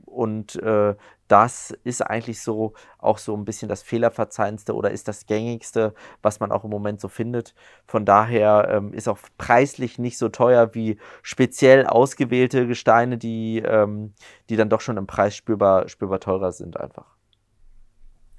und 0.05 0.55
äh, 0.57 0.95
das 1.33 1.71
ist 1.83 2.03
eigentlich 2.03 2.43
so 2.43 2.73
auch 2.99 3.17
so 3.17 3.35
ein 3.35 3.43
bisschen 3.43 3.67
das 3.67 3.81
Fehlerverzeihendste 3.81 4.75
oder 4.75 4.91
ist 4.91 5.07
das 5.07 5.25
gängigste, 5.25 5.95
was 6.21 6.39
man 6.39 6.51
auch 6.51 6.63
im 6.63 6.69
Moment 6.69 7.01
so 7.01 7.07
findet. 7.07 7.55
Von 7.87 8.05
daher 8.05 8.69
ähm, 8.69 8.93
ist 8.93 9.07
auch 9.07 9.17
preislich 9.39 9.97
nicht 9.97 10.19
so 10.19 10.29
teuer 10.29 10.75
wie 10.75 10.99
speziell 11.23 11.87
ausgewählte 11.87 12.67
Gesteine, 12.67 13.17
die, 13.17 13.63
ähm, 13.65 14.13
die 14.51 14.57
dann 14.57 14.69
doch 14.69 14.79
schon 14.79 14.97
im 14.97 15.07
Preis 15.07 15.35
spürbar, 15.35 15.89
spürbar 15.89 16.19
teurer 16.19 16.51
sind 16.51 16.79
einfach. 16.79 17.07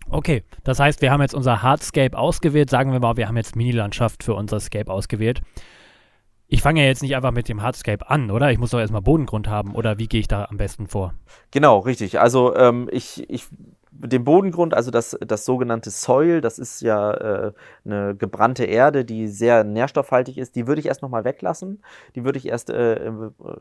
Okay, 0.08 0.44
das 0.62 0.78
heißt, 0.78 1.02
wir 1.02 1.10
haben 1.10 1.20
jetzt 1.20 1.34
unser 1.34 1.64
Hardscape 1.64 2.16
ausgewählt. 2.16 2.70
Sagen 2.70 2.92
wir 2.92 3.00
mal, 3.00 3.16
wir 3.16 3.26
haben 3.26 3.36
jetzt 3.36 3.56
Mini-Landschaft 3.56 4.22
für 4.22 4.34
unser 4.34 4.60
Scape 4.60 4.88
ausgewählt. 4.88 5.42
Ich 6.46 6.62
fange 6.62 6.80
ja 6.82 6.86
jetzt 6.86 7.02
nicht 7.02 7.16
einfach 7.16 7.32
mit 7.32 7.48
dem 7.48 7.62
Hardscape 7.62 8.08
an, 8.08 8.30
oder? 8.30 8.50
Ich 8.50 8.58
muss 8.58 8.70
doch 8.70 8.78
erstmal 8.78 9.02
Bodengrund 9.02 9.48
haben. 9.48 9.74
Oder 9.74 9.98
wie 9.98 10.08
gehe 10.08 10.20
ich 10.20 10.28
da 10.28 10.44
am 10.44 10.56
besten 10.56 10.86
vor? 10.86 11.14
Genau, 11.50 11.78
richtig. 11.78 12.20
Also 12.20 12.54
ähm, 12.54 12.88
ich, 12.92 13.28
ich 13.30 13.46
den 13.96 14.24
Bodengrund, 14.24 14.74
also 14.74 14.90
das, 14.90 15.16
das 15.20 15.44
sogenannte 15.44 15.90
Soil, 15.90 16.40
das 16.40 16.58
ist 16.58 16.82
ja 16.82 17.12
äh, 17.12 17.52
eine 17.84 18.16
gebrannte 18.16 18.64
Erde, 18.64 19.04
die 19.04 19.28
sehr 19.28 19.62
nährstoffhaltig 19.62 20.36
ist, 20.36 20.56
die 20.56 20.66
würde 20.66 20.80
ich 20.80 20.86
erst 20.86 21.02
nochmal 21.02 21.24
weglassen. 21.24 21.82
Die 22.14 22.24
würde 22.24 22.38
ich 22.38 22.48
erst 22.48 22.70
äh, 22.70 23.12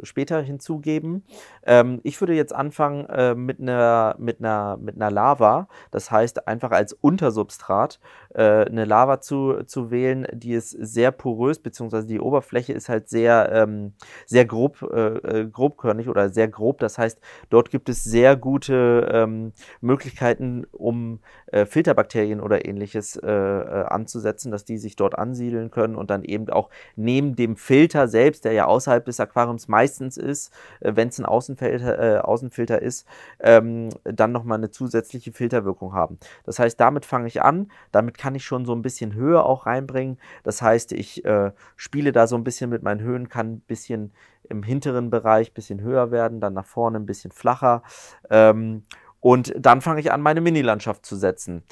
später 0.02 0.42
hinzugeben. 0.42 1.24
Ähm, 1.66 2.00
ich 2.04 2.20
würde 2.20 2.34
jetzt 2.34 2.54
anfangen 2.54 3.06
äh, 3.10 3.36
mit, 3.36 3.60
einer, 3.60 4.16
mit, 4.18 4.40
einer, 4.40 4.78
mit 4.78 4.96
einer 4.96 5.12
Lava, 5.12 5.68
das 5.92 6.10
heißt 6.10 6.48
einfach 6.48 6.72
als 6.72 6.94
Untersubstrat 6.94 8.00
äh, 8.34 8.66
eine 8.66 8.86
Lava 8.86 9.22
zu, 9.22 9.64
zu 9.66 9.92
wählen, 9.92 10.28
die 10.34 10.54
ist 10.54 10.72
sehr 10.72 11.12
porös, 11.12 11.60
beziehungsweise 11.60 12.08
die 12.08 12.20
Oberfläche 12.20 12.74
ist 12.74 12.90
halt 12.90 13.08
sehr, 13.08 13.52
ähm, 13.54 13.94
sehr 14.26 14.46
grob, 14.46 14.82
äh, 14.82 15.42
äh, 15.42 15.48
grobkörnig 15.48 16.10
oder 16.10 16.30
sehr 16.30 16.48
grob. 16.48 16.80
Das 16.80 16.98
heißt, 16.98 17.20
dort 17.50 17.70
gibt 17.70 17.88
es 17.90 18.04
sehr 18.04 18.36
gute 18.36 19.10
ähm, 19.12 19.54
Möglichkeiten, 19.82 20.23
um 20.72 21.20
äh, 21.48 21.66
Filterbakterien 21.66 22.40
oder 22.40 22.66
ähnliches 22.66 23.16
äh, 23.16 23.30
äh, 23.30 23.86
anzusetzen, 23.86 24.52
dass 24.52 24.66
die 24.66 24.78
sich 24.78 24.96
dort 24.96 25.18
ansiedeln 25.18 25.72
können 25.72 25.96
und 25.96 26.10
dann 26.10 26.24
eben 26.24 26.50
auch 26.50 26.70
neben 26.96 27.36
dem 27.36 27.56
Filter 27.56 28.08
selbst, 28.08 28.46
der 28.46 28.54
ja 28.54 28.66
außerhalb 28.66 29.06
des 29.06 29.20
Aquariums 29.20 29.68
meistens 29.68 30.18
ist, 30.18 30.54
wenn 30.80 31.10
es 31.10 31.20
ein 31.20 31.26
Außenfilter, 31.26 32.28
Außenfilter 32.28 32.82
ist, 32.82 33.08
ähm, 33.40 33.90
dann 34.04 34.32
nochmal 34.32 34.58
eine 34.58 34.72
zusätzliche 34.72 35.32
Filterwirkung 35.32 35.94
haben. 35.94 36.18
Das 36.46 36.60
heißt, 36.60 36.80
damit 36.80 37.06
fange 37.06 37.28
ich 37.28 37.42
an, 37.42 37.72
damit 37.92 38.18
kann 38.18 38.36
ich 38.36 38.46
schon 38.46 38.66
so 38.66 38.74
ein 38.74 38.82
bisschen 38.82 39.14
Höhe 39.14 39.44
auch 39.44 39.66
reinbringen. 39.66 40.18
Das 40.44 40.62
heißt, 40.62 40.92
ich 40.94 41.24
äh, 41.26 41.52
spiele 41.76 42.12
da 42.12 42.28
so 42.28 42.36
ein 42.36 42.44
bisschen 42.44 42.70
mit 42.70 42.84
meinen 42.84 43.02
Höhen, 43.02 43.30
kann 43.30 43.54
ein 43.54 43.60
bisschen 43.62 44.12
im 44.50 44.64
hinteren 44.64 45.10
Bereich 45.10 45.52
ein 45.52 45.54
bisschen 45.54 45.82
höher 45.82 46.12
werden, 46.12 46.40
dann 46.40 46.54
nach 46.54 46.66
vorne 46.66 47.00
ein 47.00 47.06
bisschen 47.06 47.32
flacher. 47.32 47.84
Ähm, 48.30 48.84
und 49.24 49.54
dann 49.58 49.80
fange 49.80 50.02
ich 50.02 50.12
an, 50.12 50.22
meine 50.22 50.42
Mini-Landschaft 50.42 51.06
zu 51.06 51.16
setzen. 51.16 51.64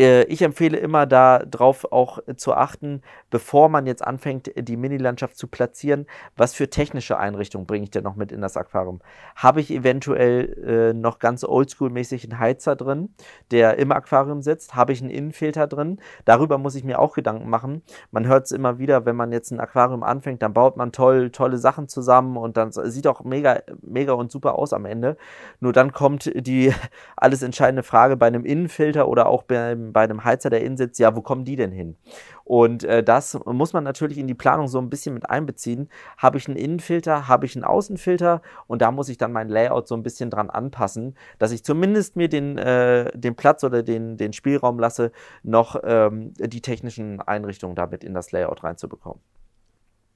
Äh, 0.00 0.22
ich 0.24 0.40
empfehle 0.40 0.78
immer 0.78 1.04
darauf 1.04 1.92
auch 1.92 2.20
zu 2.36 2.54
achten, 2.54 3.02
bevor 3.28 3.68
man 3.68 3.86
jetzt 3.86 4.02
anfängt, 4.04 4.50
die 4.56 4.76
Mini-Landschaft 4.78 5.36
zu 5.36 5.46
platzieren, 5.46 6.06
was 6.36 6.54
für 6.54 6.70
technische 6.70 7.18
Einrichtungen 7.18 7.66
bringe 7.66 7.84
ich 7.84 7.90
denn 7.90 8.04
noch 8.04 8.16
mit 8.16 8.32
in 8.32 8.40
das 8.40 8.56
Aquarium? 8.56 9.00
Habe 9.36 9.60
ich 9.60 9.70
eventuell 9.70 10.92
äh, 10.92 10.94
noch 10.94 11.18
ganz 11.18 11.44
oldschool-mäßig 11.44 12.24
einen 12.24 12.38
Heizer 12.38 12.76
drin, 12.76 13.14
der 13.50 13.78
im 13.78 13.92
Aquarium 13.92 14.40
sitzt? 14.40 14.74
Habe 14.74 14.92
ich 14.92 15.02
einen 15.02 15.10
Innenfilter 15.10 15.66
drin? 15.66 16.00
Darüber 16.24 16.56
muss 16.56 16.74
ich 16.74 16.84
mir 16.84 16.98
auch 16.98 17.12
Gedanken 17.12 17.50
machen. 17.50 17.82
Man 18.10 18.26
hört 18.26 18.46
es 18.46 18.52
immer 18.52 18.78
wieder, 18.78 19.04
wenn 19.04 19.16
man 19.16 19.32
jetzt 19.32 19.50
ein 19.50 19.60
Aquarium 19.60 20.02
anfängt, 20.02 20.40
dann 20.40 20.54
baut 20.54 20.78
man 20.78 20.92
toll, 20.92 21.30
tolle 21.30 21.58
Sachen 21.58 21.88
zusammen 21.88 22.38
und 22.38 22.56
dann 22.56 22.72
sieht 22.72 23.06
auch 23.06 23.22
mega, 23.24 23.60
mega 23.82 24.14
und 24.14 24.32
super 24.32 24.54
aus 24.54 24.72
am 24.72 24.86
Ende. 24.86 25.18
Nur 25.60 25.74
dann 25.74 25.92
kommt 25.92 26.30
die 26.34 26.72
alles 27.16 27.42
entscheidende 27.42 27.82
Frage 27.82 28.16
bei 28.16 28.26
einem 28.26 28.46
Innenfilter 28.46 29.06
oder 29.06 29.26
auch 29.26 29.42
beim 29.42 29.89
bei 29.92 30.02
einem 30.02 30.24
Heizer, 30.24 30.50
der 30.50 30.62
innen 30.62 30.76
sitzt, 30.76 30.98
ja, 30.98 31.14
wo 31.14 31.22
kommen 31.22 31.44
die 31.44 31.56
denn 31.56 31.72
hin? 31.72 31.96
Und 32.44 32.84
äh, 32.84 33.02
das 33.02 33.38
muss 33.44 33.72
man 33.72 33.84
natürlich 33.84 34.18
in 34.18 34.26
die 34.26 34.34
Planung 34.34 34.68
so 34.68 34.78
ein 34.78 34.90
bisschen 34.90 35.14
mit 35.14 35.28
einbeziehen. 35.28 35.88
Habe 36.18 36.38
ich 36.38 36.48
einen 36.48 36.56
Innenfilter, 36.56 37.28
habe 37.28 37.46
ich 37.46 37.54
einen 37.56 37.64
Außenfilter 37.64 38.42
und 38.66 38.82
da 38.82 38.90
muss 38.90 39.08
ich 39.08 39.18
dann 39.18 39.32
mein 39.32 39.48
Layout 39.48 39.86
so 39.86 39.94
ein 39.94 40.02
bisschen 40.02 40.30
dran 40.30 40.50
anpassen, 40.50 41.16
dass 41.38 41.52
ich 41.52 41.64
zumindest 41.64 42.16
mir 42.16 42.28
den, 42.28 42.58
äh, 42.58 43.10
den 43.16 43.36
Platz 43.36 43.62
oder 43.64 43.82
den, 43.82 44.16
den 44.16 44.32
Spielraum 44.32 44.78
lasse, 44.78 45.12
noch 45.42 45.80
ähm, 45.84 46.32
die 46.38 46.60
technischen 46.60 47.20
Einrichtungen 47.20 47.76
damit 47.76 48.04
in 48.04 48.14
das 48.14 48.32
Layout 48.32 48.64
reinzubekommen. 48.64 49.20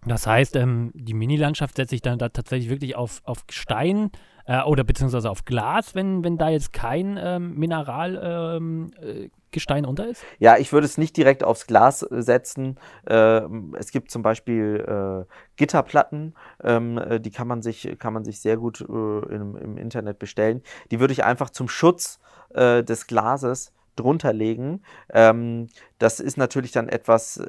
Das 0.06 0.26
heißt, 0.26 0.56
ähm, 0.56 0.90
die 0.94 1.14
Mini-Landschaft 1.14 1.76
setze 1.76 1.94
ich 1.94 2.02
dann 2.02 2.18
da 2.18 2.28
tatsächlich 2.28 2.68
wirklich 2.68 2.94
auf, 2.96 3.22
auf 3.24 3.44
Stein 3.50 4.10
äh, 4.46 4.62
oder 4.62 4.84
beziehungsweise 4.84 5.30
auf 5.30 5.44
Glas, 5.44 5.94
wenn, 5.94 6.24
wenn 6.24 6.38
da 6.38 6.48
jetzt 6.48 6.72
kein 6.72 7.18
ähm, 7.20 7.54
Mineralgestein 7.54 8.54
ähm, 8.58 8.92
äh, 9.02 9.86
unter 9.86 10.08
ist? 10.08 10.22
Ja, 10.38 10.56
ich 10.56 10.72
würde 10.72 10.86
es 10.86 10.98
nicht 10.98 11.16
direkt 11.16 11.44
aufs 11.44 11.66
Glas 11.66 12.02
äh, 12.02 12.22
setzen. 12.22 12.78
Ähm, 13.06 13.74
es 13.78 13.90
gibt 13.90 14.10
zum 14.10 14.22
Beispiel 14.22 14.84
äh, 14.86 15.24
Gitterplatten, 15.56 16.34
ähm, 16.62 16.98
äh, 16.98 17.20
die 17.20 17.30
kann 17.30 17.48
man 17.48 17.62
sich, 17.62 17.96
kann 17.98 18.12
man 18.12 18.24
sich 18.24 18.40
sehr 18.40 18.56
gut 18.56 18.80
äh, 18.80 18.84
im, 18.84 19.56
im, 19.56 19.76
Internet 19.76 20.18
bestellen. 20.18 20.62
Die 20.90 21.00
würde 21.00 21.12
ich 21.12 21.24
einfach 21.24 21.50
zum 21.50 21.68
Schutz 21.68 22.20
des 22.56 23.08
Glases 23.08 23.72
drunter 23.96 24.32
legen. 24.32 24.82
Ähm, 25.12 25.66
das 25.98 26.20
ist 26.20 26.36
natürlich 26.36 26.70
dann 26.70 26.88
etwas 26.88 27.42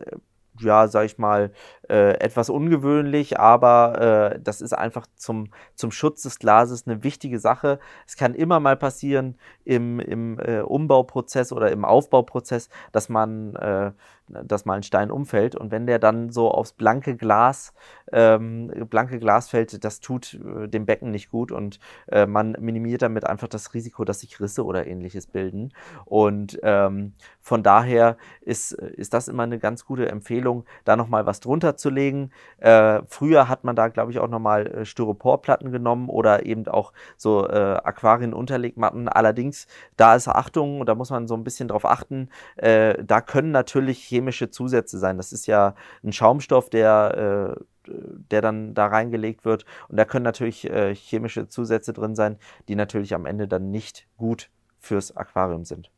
ja, 0.60 0.88
sag 0.88 1.06
ich 1.06 1.18
mal, 1.18 1.52
äh, 1.90 2.14
etwas 2.20 2.50
ungewöhnlich, 2.50 3.40
aber 3.40 4.34
äh, 4.36 4.40
das 4.42 4.62
ist 4.62 4.74
einfach 4.74 5.06
zum, 5.16 5.50
zum 5.76 5.92
Schutz 5.92 6.24
des 6.24 6.40
Glases 6.40 6.88
eine 6.88 7.04
wichtige 7.04 7.40
Sache. 7.40 7.80
Es 8.08 8.16
kann 8.16 8.34
immer 8.34 8.60
mal 8.60 8.78
passieren 8.78 9.38
im, 9.64 10.00
im 10.00 10.40
äh, 10.40 10.62
Umbauprozess 10.62 11.52
oder 11.52 11.72
im 11.72 11.86
Aufbauprozess, 11.86 12.70
dass 12.92 13.10
man 13.10 13.56
äh, 13.56 13.92
dass 14.28 14.66
mal 14.66 14.76
ein 14.76 14.84
Stein 14.84 15.12
umfällt 15.12 15.56
und 15.56 15.72
wenn 15.72 15.86
der 15.86 16.00
dann 16.00 16.30
so 16.32 16.50
aufs 16.52 16.74
blanke 16.74 17.16
Glas, 17.16 17.74
ähm, 18.12 18.72
blanke 18.90 19.20
Glas 19.20 19.50
fällt, 19.50 19.84
das 19.84 20.00
tut 20.00 20.34
äh, 20.34 20.68
dem 20.68 20.86
Becken 20.86 21.12
nicht 21.12 21.30
gut 21.30 21.52
und 21.52 21.80
äh, 22.08 22.26
man 22.26 22.56
minimiert 22.60 23.02
damit 23.02 23.26
einfach 23.26 23.48
das 23.48 23.74
Risiko, 23.74 24.04
dass 24.04 24.22
sich 24.22 24.40
Risse 24.40 24.66
oder 24.66 24.88
ähnliches 24.88 25.28
bilden. 25.28 25.74
Und 26.06 26.60
ähm, 26.64 27.14
von 27.42 27.62
daher 27.64 28.18
ist, 28.42 28.72
ist 28.72 29.14
das 29.14 29.28
immer 29.28 29.44
eine 29.44 29.60
ganz 29.60 29.86
gute 29.86 30.10
Empfehlung, 30.10 30.66
da 30.84 30.96
nochmal 30.96 31.26
was 31.26 31.40
drunter 31.40 31.78
zu 31.78 31.90
legen. 31.90 32.32
Äh, 32.58 33.02
früher 33.08 33.48
hat 33.48 33.64
man 33.64 33.76
da, 33.76 33.88
glaube 33.90 34.12
ich, 34.12 34.20
auch 34.20 34.28
nochmal 34.28 34.68
äh, 34.68 34.86
Styroporplatten 34.86 35.72
genommen 35.72 36.10
oder 36.10 36.46
eben 36.46 36.68
auch 36.68 36.94
so 37.18 37.48
äh, 37.48 37.80
Aquarien-Unterlegmatten. 37.84 39.08
Allerdings, 39.08 39.68
da 39.98 40.16
ist 40.16 40.28
Achtung, 40.28 40.86
da 40.86 40.96
muss 40.96 41.12
man 41.12 41.28
so 41.28 41.36
ein 41.36 41.44
bisschen 41.44 41.68
drauf 41.68 41.86
achten, 41.86 42.30
äh, 42.56 43.04
da 43.04 43.22
können 43.22 43.52
natürlich 43.52 44.00
chemische 44.16 44.50
Zusätze 44.50 44.98
sein. 44.98 45.18
Das 45.18 45.34
ist 45.34 45.46
ja 45.46 45.76
ein 46.04 46.14
Schaumstoff, 46.14 46.70
der, 46.70 47.58
äh, 47.88 47.92
der 48.32 48.42
dann 48.42 48.74
da 48.74 48.88
reingelegt 48.88 49.44
wird. 49.44 49.66
Und 49.90 49.98
da 49.98 50.06
können 50.06 50.24
natürlich 50.24 50.70
äh, 50.70 50.96
chemische 50.96 51.48
Zusätze 51.50 51.92
drin 51.92 52.16
sein, 52.16 52.38
die 52.68 52.76
natürlich 52.76 53.14
am 53.14 53.26
Ende 53.26 53.48
dann 53.48 53.72
nicht 53.72 54.08
gut 54.18 54.50
fürs 54.80 55.16
Aquarium 55.16 55.66
sind. 55.66 55.92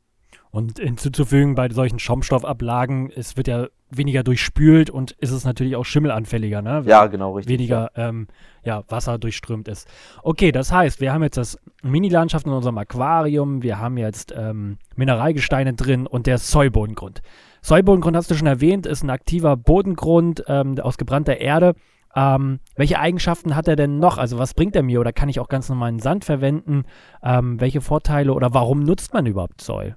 Und 0.50 0.80
hinzuzufügen, 0.80 1.56
bei 1.56 1.70
solchen 1.70 2.00
Schaumstoffablagen, 2.00 3.12
es 3.12 3.38
wird 3.38 3.48
ja 3.48 3.68
weniger 3.90 4.24
durchspült 4.24 4.90
und 4.90 5.12
ist 5.20 5.32
es 5.32 5.46
natürlich 5.46 5.76
auch 5.76 5.86
schimmelanfälliger, 5.86 6.62
ne? 6.62 6.82
Wenn 6.84 6.90
ja, 6.90 7.06
genau, 7.08 7.34
richtig. 7.34 7.54
Weniger 7.54 7.92
ja. 7.96 8.10
Ähm, 8.10 8.28
ja, 8.64 8.84
Wasser 8.88 9.18
durchströmt 9.18 9.68
ist. 9.68 9.88
Okay, 10.24 10.52
das 10.52 10.72
heißt, 10.72 11.00
wir 11.00 11.14
haben 11.14 11.24
jetzt 11.24 11.38
das 11.38 11.60
Mini-Landschaft 11.84 12.46
in 12.46 12.54
unserem 12.54 12.78
Aquarium, 12.78 13.62
wir 13.62 13.78
haben 13.80 13.98
jetzt 13.98 14.34
ähm, 14.36 14.78
Mineralgesteine 14.96 15.74
drin 15.74 16.08
und 16.08 16.28
der 16.28 16.38
Säubodengrund. 16.38 17.22
Säubodengrund 17.62 18.16
hast 18.16 18.32
du 18.32 18.36
schon 18.36 18.48
erwähnt, 18.48 18.86
ist 18.86 19.04
ein 19.04 19.10
aktiver 19.10 19.58
Bodengrund 19.58 20.44
ähm, 20.48 20.80
aus 20.80 20.98
gebrannter 20.98 21.38
Erde. 21.38 21.74
Ähm, 22.16 22.60
welche 22.76 23.00
Eigenschaften 23.00 23.56
hat 23.56 23.68
er 23.68 23.76
denn 23.76 24.00
noch? 24.00 24.18
Also 24.18 24.40
was 24.40 24.54
bringt 24.54 24.76
er 24.76 24.84
mir? 24.84 25.00
Oder 25.00 25.14
kann 25.14 25.30
ich 25.30 25.40
auch 25.40 25.50
ganz 25.50 25.70
normalen 25.70 26.00
Sand 26.00 26.26
verwenden? 26.26 26.86
Ähm, 27.22 27.60
welche 27.60 27.82
Vorteile 27.82 28.34
oder 28.34 28.54
warum 28.54 28.80
nutzt 28.80 29.14
man 29.14 29.26
überhaupt 29.26 29.62
Säul? 29.62 29.96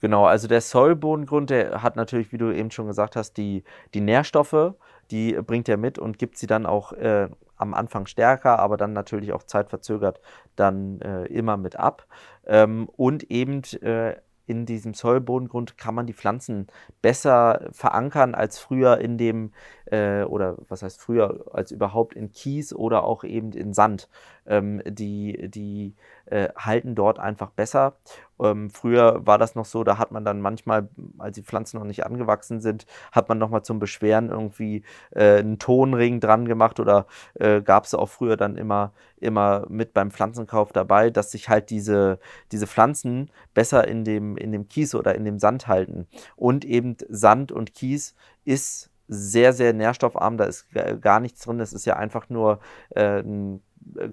Genau, 0.00 0.26
also 0.26 0.46
der 0.46 0.60
Säulbodengrund, 0.60 1.50
der 1.50 1.82
hat 1.82 1.96
natürlich, 1.96 2.32
wie 2.32 2.38
du 2.38 2.54
eben 2.54 2.70
schon 2.70 2.86
gesagt 2.86 3.16
hast, 3.16 3.32
die, 3.36 3.64
die 3.94 4.00
Nährstoffe, 4.00 4.74
die 5.10 5.32
bringt 5.44 5.68
er 5.68 5.76
mit 5.76 5.98
und 5.98 6.18
gibt 6.18 6.38
sie 6.38 6.46
dann 6.46 6.66
auch 6.66 6.92
äh, 6.92 7.28
am 7.56 7.74
Anfang 7.74 8.06
stärker, 8.06 8.60
aber 8.60 8.76
dann 8.76 8.92
natürlich 8.92 9.32
auch 9.32 9.42
zeitverzögert 9.42 10.20
dann 10.54 11.00
äh, 11.00 11.24
immer 11.24 11.56
mit 11.56 11.74
ab. 11.76 12.06
Ähm, 12.46 12.88
und 12.96 13.24
eben 13.30 13.62
äh, 13.82 14.14
in 14.48 14.66
diesem 14.66 14.94
Säulbodengrund 14.94 15.76
kann 15.76 15.94
man 15.94 16.06
die 16.06 16.14
Pflanzen 16.14 16.66
besser 17.02 17.68
verankern 17.72 18.34
als 18.34 18.58
früher 18.58 18.98
in 18.98 19.18
dem, 19.18 19.52
äh, 19.90 20.22
oder 20.22 20.56
was 20.68 20.82
heißt 20.82 21.00
früher, 21.00 21.44
als 21.52 21.70
überhaupt 21.70 22.14
in 22.14 22.32
Kies 22.32 22.74
oder 22.74 23.04
auch 23.04 23.24
eben 23.24 23.52
in 23.52 23.72
Sand. 23.72 24.08
Ähm, 24.46 24.82
die 24.86 25.48
die 25.50 25.94
äh, 26.26 26.48
halten 26.56 26.94
dort 26.94 27.18
einfach 27.18 27.50
besser. 27.50 27.94
Ähm, 28.40 28.70
früher 28.70 29.26
war 29.26 29.38
das 29.38 29.54
noch 29.54 29.64
so, 29.64 29.84
da 29.84 29.98
hat 29.98 30.10
man 30.10 30.24
dann 30.24 30.40
manchmal, 30.40 30.88
als 31.18 31.34
die 31.34 31.42
Pflanzen 31.42 31.78
noch 31.78 31.84
nicht 31.84 32.06
angewachsen 32.06 32.60
sind, 32.60 32.86
hat 33.12 33.28
man 33.28 33.38
nochmal 33.38 33.62
zum 33.62 33.78
Beschweren 33.78 34.30
irgendwie 34.30 34.84
äh, 35.10 35.38
einen 35.38 35.58
Tonring 35.58 36.20
dran 36.20 36.46
gemacht 36.46 36.80
oder 36.80 37.06
äh, 37.34 37.60
gab 37.62 37.84
es 37.84 37.94
auch 37.94 38.08
früher 38.08 38.36
dann 38.36 38.56
immer, 38.56 38.92
immer 39.18 39.66
mit 39.68 39.92
beim 39.92 40.10
Pflanzenkauf 40.10 40.72
dabei, 40.72 41.10
dass 41.10 41.32
sich 41.32 41.48
halt 41.48 41.70
diese, 41.70 42.18
diese 42.52 42.66
Pflanzen 42.66 43.30
besser 43.54 43.86
in 43.86 44.04
dem, 44.04 44.36
in 44.36 44.52
dem 44.52 44.68
Kies 44.68 44.94
oder 44.94 45.14
in 45.14 45.24
dem 45.24 45.38
Sand 45.38 45.66
halten. 45.66 46.06
Und 46.36 46.64
eben 46.64 46.96
Sand 47.08 47.52
und 47.52 47.74
Kies 47.74 48.14
ist 48.44 48.90
sehr, 49.08 49.52
sehr 49.52 49.72
nährstoffarm, 49.72 50.36
da 50.36 50.44
ist 50.44 50.66
gar 51.00 51.20
nichts 51.20 51.40
drin, 51.42 51.60
es 51.60 51.72
ist 51.72 51.86
ja 51.86 51.96
einfach 51.96 52.28
nur 52.28 52.60
äh, 52.90 53.20
ein 53.20 53.62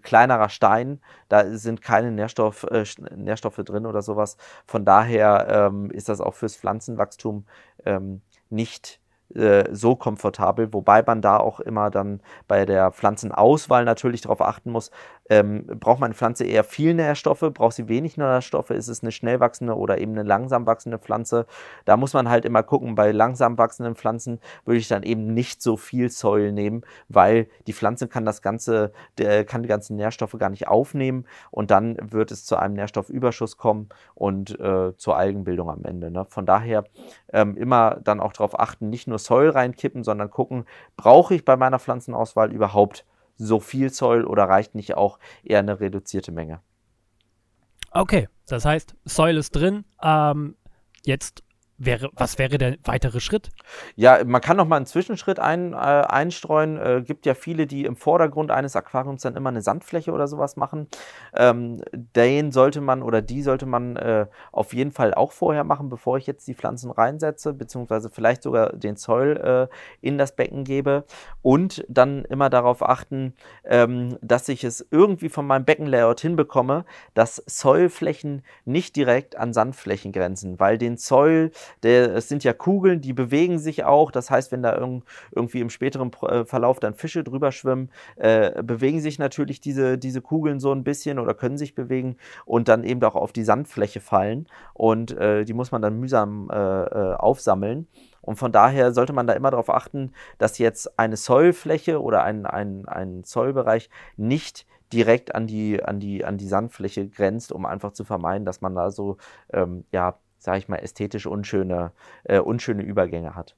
kleinerer 0.01 0.49
Stein, 0.49 1.01
da 1.29 1.57
sind 1.57 1.81
keine 1.81 2.11
Nährstoff, 2.11 2.63
äh, 2.71 2.85
Nährstoffe 3.15 3.57
drin 3.57 3.85
oder 3.85 4.01
sowas. 4.01 4.37
Von 4.65 4.85
daher 4.85 5.47
ähm, 5.49 5.91
ist 5.91 6.09
das 6.09 6.21
auch 6.21 6.33
fürs 6.33 6.55
Pflanzenwachstum 6.55 7.45
ähm, 7.85 8.21
nicht 8.49 8.99
äh, 9.33 9.65
so 9.71 9.95
komfortabel, 9.95 10.71
wobei 10.71 11.03
man 11.03 11.21
da 11.21 11.37
auch 11.37 11.59
immer 11.59 11.89
dann 11.89 12.21
bei 12.47 12.65
der 12.65 12.91
Pflanzenauswahl 12.91 13.83
natürlich 13.83 14.21
darauf 14.21 14.41
achten 14.41 14.71
muss, 14.71 14.91
Ähm, 15.27 15.65
braucht 15.79 15.99
meine 15.99 16.13
Pflanze 16.13 16.45
eher 16.45 16.63
viel 16.63 16.93
Nährstoffe? 16.93 17.49
Braucht 17.53 17.75
sie 17.75 17.87
wenig 17.87 18.15
Nährstoffe? 18.17 18.69
Ist 18.69 18.87
es 18.87 19.01
eine 19.01 19.11
schnell 19.11 19.39
wachsende 19.39 19.75
oder 19.75 19.97
eben 19.97 20.11
eine 20.11 20.23
langsam 20.23 20.67
wachsende 20.67 20.99
Pflanze? 20.99 21.47
Da 21.85 21.97
muss 21.97 22.13
man 22.13 22.29
halt 22.29 22.45
immer 22.45 22.61
gucken. 22.61 22.93
Bei 22.95 23.11
langsam 23.11 23.57
wachsenden 23.57 23.95
Pflanzen 23.95 24.39
würde 24.65 24.77
ich 24.77 24.87
dann 24.87 25.03
eben 25.03 25.33
nicht 25.33 25.63
so 25.63 25.77
viel 25.77 26.09
Soil 26.09 26.51
nehmen, 26.51 26.83
weil 27.09 27.47
die 27.65 27.73
Pflanze 27.73 28.07
kann 28.07 28.25
das 28.25 28.41
ganze, 28.43 28.91
kann 29.47 29.63
die 29.63 29.69
ganzen 29.69 29.95
Nährstoffe 29.95 30.35
gar 30.37 30.49
nicht 30.49 30.67
aufnehmen 30.67 31.25
und 31.49 31.71
dann 31.71 31.97
wird 32.11 32.31
es 32.31 32.45
zu 32.45 32.57
einem 32.57 32.75
Nährstoffüberschuss 32.75 33.57
kommen 33.57 33.89
und 34.13 34.59
äh, 34.59 34.95
zur 34.95 35.17
Algenbildung 35.17 35.69
am 35.69 35.85
Ende. 35.85 36.11
Ne? 36.11 36.25
Von 36.29 36.45
daher 36.45 36.83
ähm, 37.33 37.57
immer 37.57 37.99
dann 38.03 38.19
auch 38.19 38.33
darauf 38.33 38.59
achten, 38.59 38.89
nicht 38.89 39.07
nur 39.07 39.17
Soil 39.17 39.49
reinkippen, 39.49 40.03
sondern 40.03 40.29
gucken, 40.29 40.65
brauche 40.97 41.33
ich 41.33 41.45
bei 41.45 41.57
meiner 41.57 41.79
Pflanzenauswahl 41.79 42.51
überhaupt 42.51 43.05
so 43.37 43.59
viel 43.59 43.89
Soil 43.91 44.25
oder 44.25 44.43
reicht 44.45 44.75
nicht 44.75 44.95
auch 44.95 45.19
eher 45.43 45.59
eine 45.59 45.79
reduzierte 45.79 46.31
Menge? 46.31 46.61
Okay, 47.91 48.27
das 48.47 48.65
heißt, 48.65 48.95
Soil 49.05 49.37
ist 49.37 49.51
drin. 49.51 49.85
Ähm, 50.03 50.57
jetzt 51.05 51.43
Wäre, 51.77 52.09
was 52.13 52.39
wäre 52.39 52.57
der 52.57 52.77
weitere 52.85 53.19
Schritt? 53.19 53.49
Ja, 53.95 54.23
man 54.23 54.39
kann 54.39 54.55
noch 54.55 54.65
mal 54.65 54.77
einen 54.77 54.85
Zwischenschritt 54.85 55.39
ein, 55.39 55.73
äh, 55.73 55.75
einstreuen. 55.75 56.77
Äh, 56.77 57.03
gibt 57.05 57.25
ja 57.25 57.33
viele, 57.33 57.67
die 57.67 57.83
im 57.83 57.97
Vordergrund 57.97 58.49
eines 58.49 58.77
Aquariums 58.77 59.23
dann 59.23 59.35
immer 59.35 59.49
eine 59.49 59.61
Sandfläche 59.61 60.13
oder 60.13 60.29
sowas 60.29 60.55
machen. 60.55 60.87
Ähm, 61.35 61.81
den 61.91 62.53
sollte 62.53 62.79
man 62.79 63.03
oder 63.03 63.21
die 63.21 63.41
sollte 63.41 63.65
man 63.65 63.97
äh, 63.97 64.27
auf 64.53 64.73
jeden 64.73 64.93
Fall 64.93 65.13
auch 65.13 65.33
vorher 65.33 65.65
machen, 65.65 65.89
bevor 65.89 66.17
ich 66.17 66.27
jetzt 66.27 66.47
die 66.47 66.53
Pflanzen 66.53 66.91
reinsetze, 66.91 67.53
beziehungsweise 67.53 68.09
vielleicht 68.09 68.43
sogar 68.43 68.71
den 68.71 68.95
Zoll 68.95 69.69
äh, 69.71 69.75
in 69.99 70.17
das 70.17 70.33
Becken 70.33 70.63
gebe. 70.63 71.03
Und 71.41 71.83
dann 71.89 72.23
immer 72.23 72.49
darauf 72.49 72.87
achten, 72.87 73.33
ähm, 73.65 74.17
dass 74.21 74.47
ich 74.47 74.63
es 74.63 74.87
irgendwie 74.91 75.27
von 75.27 75.45
meinem 75.45 75.65
Beckenlayout 75.65 76.21
hinbekomme, 76.21 76.85
dass 77.15 77.43
Zollflächen 77.47 78.43
nicht 78.63 78.95
direkt 78.95 79.35
an 79.35 79.51
Sandflächen 79.51 80.13
grenzen, 80.13 80.57
weil 80.57 80.77
den 80.77 80.97
Zoll 80.97 81.51
der, 81.83 82.15
es 82.15 82.29
sind 82.29 82.43
ja 82.43 82.53
Kugeln, 82.53 83.01
die 83.01 83.13
bewegen 83.13 83.59
sich 83.59 83.83
auch. 83.83 84.11
Das 84.11 84.29
heißt, 84.29 84.51
wenn 84.51 84.63
da 84.63 84.75
irg 84.77 85.03
irgendwie 85.31 85.61
im 85.61 85.69
späteren 85.69 86.11
äh, 86.21 86.45
Verlauf 86.45 86.79
dann 86.79 86.93
Fische 86.93 87.23
drüber 87.23 87.51
schwimmen, 87.51 87.89
äh, 88.17 88.61
bewegen 88.63 88.99
sich 88.99 89.19
natürlich 89.19 89.61
diese, 89.61 89.97
diese 89.97 90.21
Kugeln 90.21 90.59
so 90.59 90.71
ein 90.71 90.83
bisschen 90.83 91.19
oder 91.19 91.33
können 91.33 91.57
sich 91.57 91.75
bewegen 91.75 92.17
und 92.45 92.67
dann 92.67 92.83
eben 92.83 93.03
auch 93.03 93.15
auf 93.15 93.31
die 93.31 93.43
Sandfläche 93.43 93.99
fallen. 93.99 94.47
Und 94.73 95.11
äh, 95.17 95.45
die 95.45 95.53
muss 95.53 95.71
man 95.71 95.81
dann 95.81 95.99
mühsam 95.99 96.49
äh, 96.51 96.55
äh 96.55 97.15
aufsammeln. 97.15 97.87
Und 98.21 98.37
von 98.37 98.51
daher 98.51 98.91
sollte 98.91 99.13
man 99.13 99.27
da 99.27 99.33
immer 99.33 99.51
darauf 99.51 99.69
achten, 99.69 100.11
dass 100.39 100.57
jetzt 100.57 100.97
eine 100.97 101.15
Zollfläche 101.15 102.01
oder 102.01 102.23
ein, 102.23 102.45
ein, 102.45 102.87
ein 102.87 103.23
Zollbereich 103.23 103.89
nicht 104.17 104.65
direkt 104.91 105.35
an 105.35 105.47
die, 105.47 105.83
an, 105.83 105.99
die, 105.99 106.25
an 106.25 106.37
die 106.37 106.47
Sandfläche 106.47 107.07
grenzt, 107.07 107.51
um 107.51 107.65
einfach 107.65 107.91
zu 107.91 108.03
vermeiden, 108.03 108.45
dass 108.45 108.61
man 108.61 108.75
da 108.75 108.91
so 108.91 109.17
ähm, 109.51 109.85
ja, 109.91 110.17
sage 110.45 110.59
ich 110.59 110.69
mal, 110.69 110.77
ästhetisch 110.77 111.25
unschöne, 111.25 111.91
äh, 112.23 112.39
unschöne 112.39 112.83
Übergänge 112.83 113.35
hat. 113.35 113.55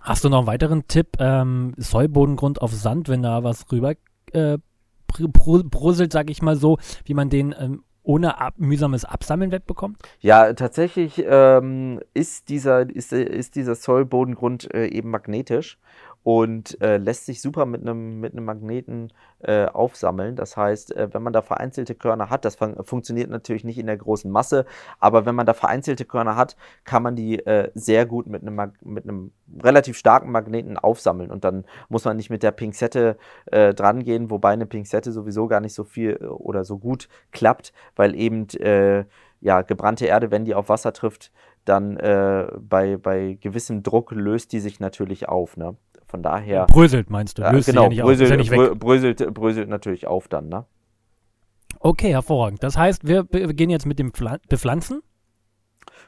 Hast 0.00 0.24
du 0.24 0.28
noch 0.28 0.38
einen 0.38 0.46
weiteren 0.46 0.88
Tipp? 0.88 1.18
Ähm, 1.18 1.74
Sollbodengrund 1.76 2.62
auf 2.62 2.72
Sand, 2.72 3.08
wenn 3.08 3.22
da 3.22 3.44
was 3.44 3.70
rüber 3.70 3.94
äh, 4.32 4.58
bruselt, 5.06 6.12
sage 6.12 6.32
ich 6.32 6.40
mal 6.40 6.56
so, 6.56 6.78
wie 7.04 7.14
man 7.14 7.28
den 7.28 7.54
ähm, 7.58 7.84
ohne 8.02 8.40
ab, 8.40 8.54
mühsames 8.56 9.04
Absammeln 9.04 9.52
wegbekommt? 9.52 9.98
Ja, 10.20 10.52
tatsächlich 10.54 11.22
ähm, 11.26 12.00
ist, 12.14 12.48
dieser, 12.48 12.88
ist, 12.88 13.12
ist 13.12 13.56
dieser 13.56 13.74
Sollbodengrund 13.74 14.72
äh, 14.72 14.86
eben 14.86 15.10
magnetisch 15.10 15.78
und 16.22 16.80
äh, 16.82 16.98
lässt 16.98 17.26
sich 17.26 17.40
super 17.40 17.64
mit 17.64 17.80
einem 17.80 18.20
mit 18.20 18.34
Magneten 18.34 19.12
äh, 19.40 19.66
aufsammeln. 19.66 20.36
Das 20.36 20.56
heißt, 20.56 20.94
äh, 20.94 21.08
wenn 21.12 21.22
man 21.22 21.32
da 21.32 21.40
vereinzelte 21.40 21.94
Körner 21.94 22.28
hat, 22.28 22.44
das 22.44 22.56
fun 22.56 22.76
funktioniert 22.82 23.30
natürlich 23.30 23.64
nicht 23.64 23.78
in 23.78 23.86
der 23.86 23.96
großen 23.96 24.30
Masse, 24.30 24.66
aber 24.98 25.24
wenn 25.24 25.34
man 25.34 25.46
da 25.46 25.54
vereinzelte 25.54 26.04
Körner 26.04 26.36
hat, 26.36 26.56
kann 26.84 27.02
man 27.02 27.16
die 27.16 27.38
äh, 27.46 27.70
sehr 27.74 28.04
gut 28.04 28.26
mit 28.26 28.42
einem 28.42 28.72
mit 28.82 29.04
einem 29.04 29.32
relativ 29.62 29.96
starken 29.96 30.30
Magneten 30.30 30.76
aufsammeln 30.76 31.30
und 31.30 31.44
dann 31.44 31.64
muss 31.88 32.04
man 32.04 32.16
nicht 32.18 32.30
mit 32.30 32.42
der 32.42 32.52
Pinzette 32.52 33.16
äh, 33.46 33.72
dran 33.72 34.02
gehen, 34.02 34.30
wobei 34.30 34.50
eine 34.50 34.66
Pinzette 34.66 35.12
sowieso 35.12 35.48
gar 35.48 35.60
nicht 35.60 35.74
so 35.74 35.84
viel 35.84 36.18
äh, 36.20 36.26
oder 36.26 36.64
so 36.64 36.78
gut 36.78 37.08
klappt, 37.32 37.72
weil 37.96 38.14
eben 38.14 38.46
ja 39.40 39.62
gebrannte 39.62 40.06
Erde, 40.06 40.30
wenn 40.30 40.44
die 40.44 40.54
auf 40.54 40.68
Wasser 40.68 40.92
trifft, 40.92 41.30
dann 41.64 41.96
bei, 41.96 42.96
bei 42.96 43.38
gewissem 43.40 43.82
Druck 43.82 44.12
löst 44.12 44.52
die 44.52 44.60
sich 44.60 44.80
natürlich 44.80 45.28
auf. 45.28 45.56
Ne? 45.56 45.76
Von 46.10 46.24
daher. 46.24 46.66
Bröselt 46.66 47.08
meinst 47.08 47.38
du? 47.38 47.42
Löst 47.42 47.66
genau, 47.66 47.88
ja 47.88 48.02
bröselt, 48.02 48.40
auf, 48.40 48.46
ja 48.48 48.74
bröselt, 48.74 49.32
bröselt 49.32 49.68
natürlich 49.68 50.08
auf 50.08 50.26
dann, 50.26 50.48
ne? 50.48 50.64
Okay, 51.78 52.10
hervorragend. 52.10 52.64
Das 52.64 52.76
heißt, 52.76 53.06
wir 53.06 53.22
beginnen 53.22 53.70
jetzt 53.70 53.86
mit 53.86 54.00
dem 54.00 54.10
Bepflanzen. 54.48 55.02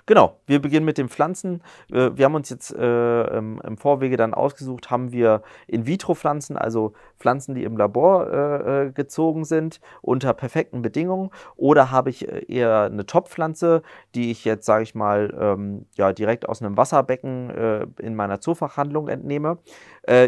Genau, 0.06 0.40
wir 0.46 0.60
beginnen 0.60 0.84
mit 0.84 0.98
den 0.98 1.08
Pflanzen. 1.08 1.62
Äh, 1.92 2.10
wir 2.16 2.24
haben 2.24 2.34
uns 2.34 2.50
jetzt 2.50 2.74
äh, 2.74 3.38
im, 3.38 3.76
Vorwege 3.76 4.16
dann 4.16 4.34
ausgesucht, 4.34 4.90
haben 4.90 5.12
wir 5.12 5.42
In-vitro-Pflanzen, 5.68 6.56
also 6.56 6.94
Pflanzen, 7.22 7.54
die 7.54 7.62
im 7.62 7.76
Labor 7.76 8.26
äh, 8.26 8.86
äh, 8.86 8.90
gezogen 8.90 9.44
sind, 9.44 9.80
unter 10.00 10.34
perfekten 10.34 10.82
Bedingungen. 10.82 11.30
Oder 11.56 11.92
habe 11.92 12.10
ich 12.10 12.28
äh, 12.28 12.44
eher 12.48 12.82
eine 12.82 13.06
Top-Pflanze, 13.06 13.82
die 14.16 14.32
ich 14.32 14.44
jetzt, 14.44 14.66
sage 14.66 14.82
ich 14.82 14.96
mal, 14.96 15.32
ähm, 15.38 15.86
ja, 15.94 16.12
direkt 16.12 16.48
aus 16.48 16.60
einem 16.60 16.76
Wasserbecken 16.76 17.50
äh, 17.50 17.86
in 18.00 18.16
meiner 18.16 18.40
Zoofachhandlung 18.40 19.08
entnehme. 19.08 19.58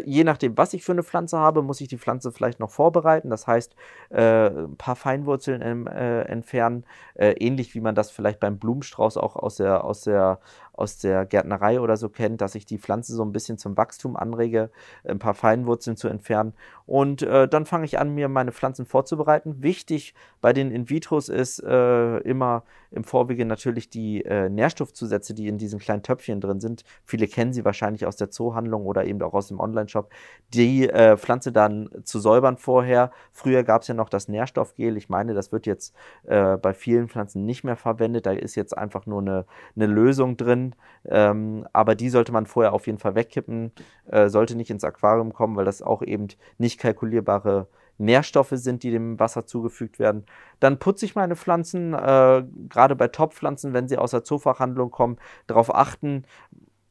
je 0.04 0.22
nachdem, 0.22 0.56
was 0.56 0.72
ich 0.72 0.84
für 0.84 0.92
eine 0.92 1.02
Pflanze 1.02 1.36
habe, 1.38 1.60
muss 1.62 1.80
ich 1.80 1.88
die 1.88 1.98
Pflanze 1.98 2.30
vielleicht 2.30 2.60
noch 2.60 2.70
vorbereiten. 2.70 3.28
Das 3.28 3.48
heißt, 3.48 3.74
ein 4.10 4.76
paar 4.78 4.94
Feinwurzeln 4.94 5.62
entfernen, 5.88 6.84
ähnlich 7.16 7.74
wie 7.74 7.80
man 7.80 7.96
das 7.96 8.12
vielleicht 8.12 8.38
beim 8.38 8.58
Blumenstrauß 8.58 9.16
auch 9.16 9.34
aus 9.34 9.56
der, 9.56 9.82
aus 9.82 10.02
der 10.02 10.38
aus 10.76 10.98
der 10.98 11.24
Gärtnerei 11.24 11.80
oder 11.80 11.96
so 11.96 12.08
kennt, 12.08 12.40
dass 12.40 12.54
ich 12.54 12.66
die 12.66 12.78
Pflanze 12.78 13.14
so 13.14 13.24
ein 13.24 13.32
bisschen 13.32 13.58
zum 13.58 13.76
Wachstum 13.76 14.16
anrege, 14.16 14.70
ein 15.04 15.18
paar 15.18 15.34
Feinwurzeln 15.34 15.96
zu 15.96 16.08
entfernen. 16.08 16.54
Und 16.86 17.22
äh, 17.22 17.48
dann 17.48 17.64
fange 17.64 17.84
ich 17.84 17.98
an, 17.98 18.14
mir 18.14 18.28
meine 18.28 18.52
Pflanzen 18.52 18.86
vorzubereiten. 18.86 19.62
Wichtig 19.62 20.14
bei 20.40 20.52
den 20.52 20.70
In-vitros 20.70 21.28
ist 21.28 21.62
äh, 21.62 22.18
immer 22.18 22.64
im 22.94 23.04
Vorwege 23.04 23.44
natürlich 23.44 23.90
die 23.90 24.24
äh, 24.24 24.48
Nährstoffzusätze, 24.48 25.34
die 25.34 25.48
in 25.48 25.58
diesen 25.58 25.78
kleinen 25.78 26.02
Töpfchen 26.02 26.40
drin 26.40 26.60
sind. 26.60 26.84
Viele 27.04 27.26
kennen 27.26 27.52
sie 27.52 27.64
wahrscheinlich 27.64 28.06
aus 28.06 28.16
der 28.16 28.30
Zoohandlung 28.30 28.86
oder 28.86 29.04
eben 29.04 29.20
auch 29.22 29.34
aus 29.34 29.48
dem 29.48 29.60
Online-Shop. 29.60 30.10
Die 30.52 30.88
äh, 30.88 31.16
Pflanze 31.16 31.52
dann 31.52 31.90
zu 32.04 32.18
säubern 32.18 32.56
vorher. 32.56 33.10
Früher 33.32 33.62
gab 33.62 33.82
es 33.82 33.88
ja 33.88 33.94
noch 33.94 34.08
das 34.08 34.28
Nährstoffgel. 34.28 34.96
Ich 34.96 35.08
meine, 35.08 35.34
das 35.34 35.52
wird 35.52 35.66
jetzt 35.66 35.94
äh, 36.24 36.56
bei 36.56 36.72
vielen 36.72 37.08
Pflanzen 37.08 37.44
nicht 37.44 37.64
mehr 37.64 37.76
verwendet. 37.76 38.26
Da 38.26 38.32
ist 38.32 38.54
jetzt 38.54 38.76
einfach 38.76 39.06
nur 39.06 39.20
eine, 39.20 39.44
eine 39.76 39.86
Lösung 39.86 40.36
drin 40.36 40.74
ähm, 41.06 41.66
aber 41.72 41.94
die 41.94 42.08
sollte 42.08 42.32
man 42.32 42.46
vorher 42.46 42.72
auf 42.72 42.86
jeden 42.86 42.98
Fall 42.98 43.14
wegkippen, 43.14 43.72
äh, 44.06 44.28
sollte 44.28 44.56
nicht 44.56 44.70
ins 44.70 44.84
Aquarium 44.84 45.32
kommen, 45.32 45.56
weil 45.56 45.64
das 45.64 45.82
auch 45.82 46.02
eben 46.02 46.28
nicht 46.58 46.80
kalkulierbare 46.80 47.68
Nährstoffe 47.98 48.52
sind, 48.52 48.82
die 48.82 48.90
dem 48.90 49.18
Wasser 49.20 49.46
zugefügt 49.46 49.98
werden. 49.98 50.24
Dann 50.60 50.78
putze 50.78 51.04
ich 51.04 51.14
meine 51.14 51.36
Pflanzen, 51.36 51.94
äh, 51.94 52.44
gerade 52.68 52.96
bei 52.96 53.08
Topfpflanzen, 53.08 53.72
wenn 53.72 53.88
sie 53.88 53.98
aus 53.98 54.10
der 54.10 54.24
Zoofachhandlung 54.24 54.90
kommen, 54.90 55.18
darauf 55.46 55.74
achten. 55.74 56.24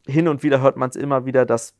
Hin 0.08 0.28
und 0.28 0.44
wieder 0.44 0.62
hört 0.62 0.78
man 0.78 0.90
es 0.90 0.96
immer 0.96 1.26
wieder, 1.26 1.46
dass 1.46 1.76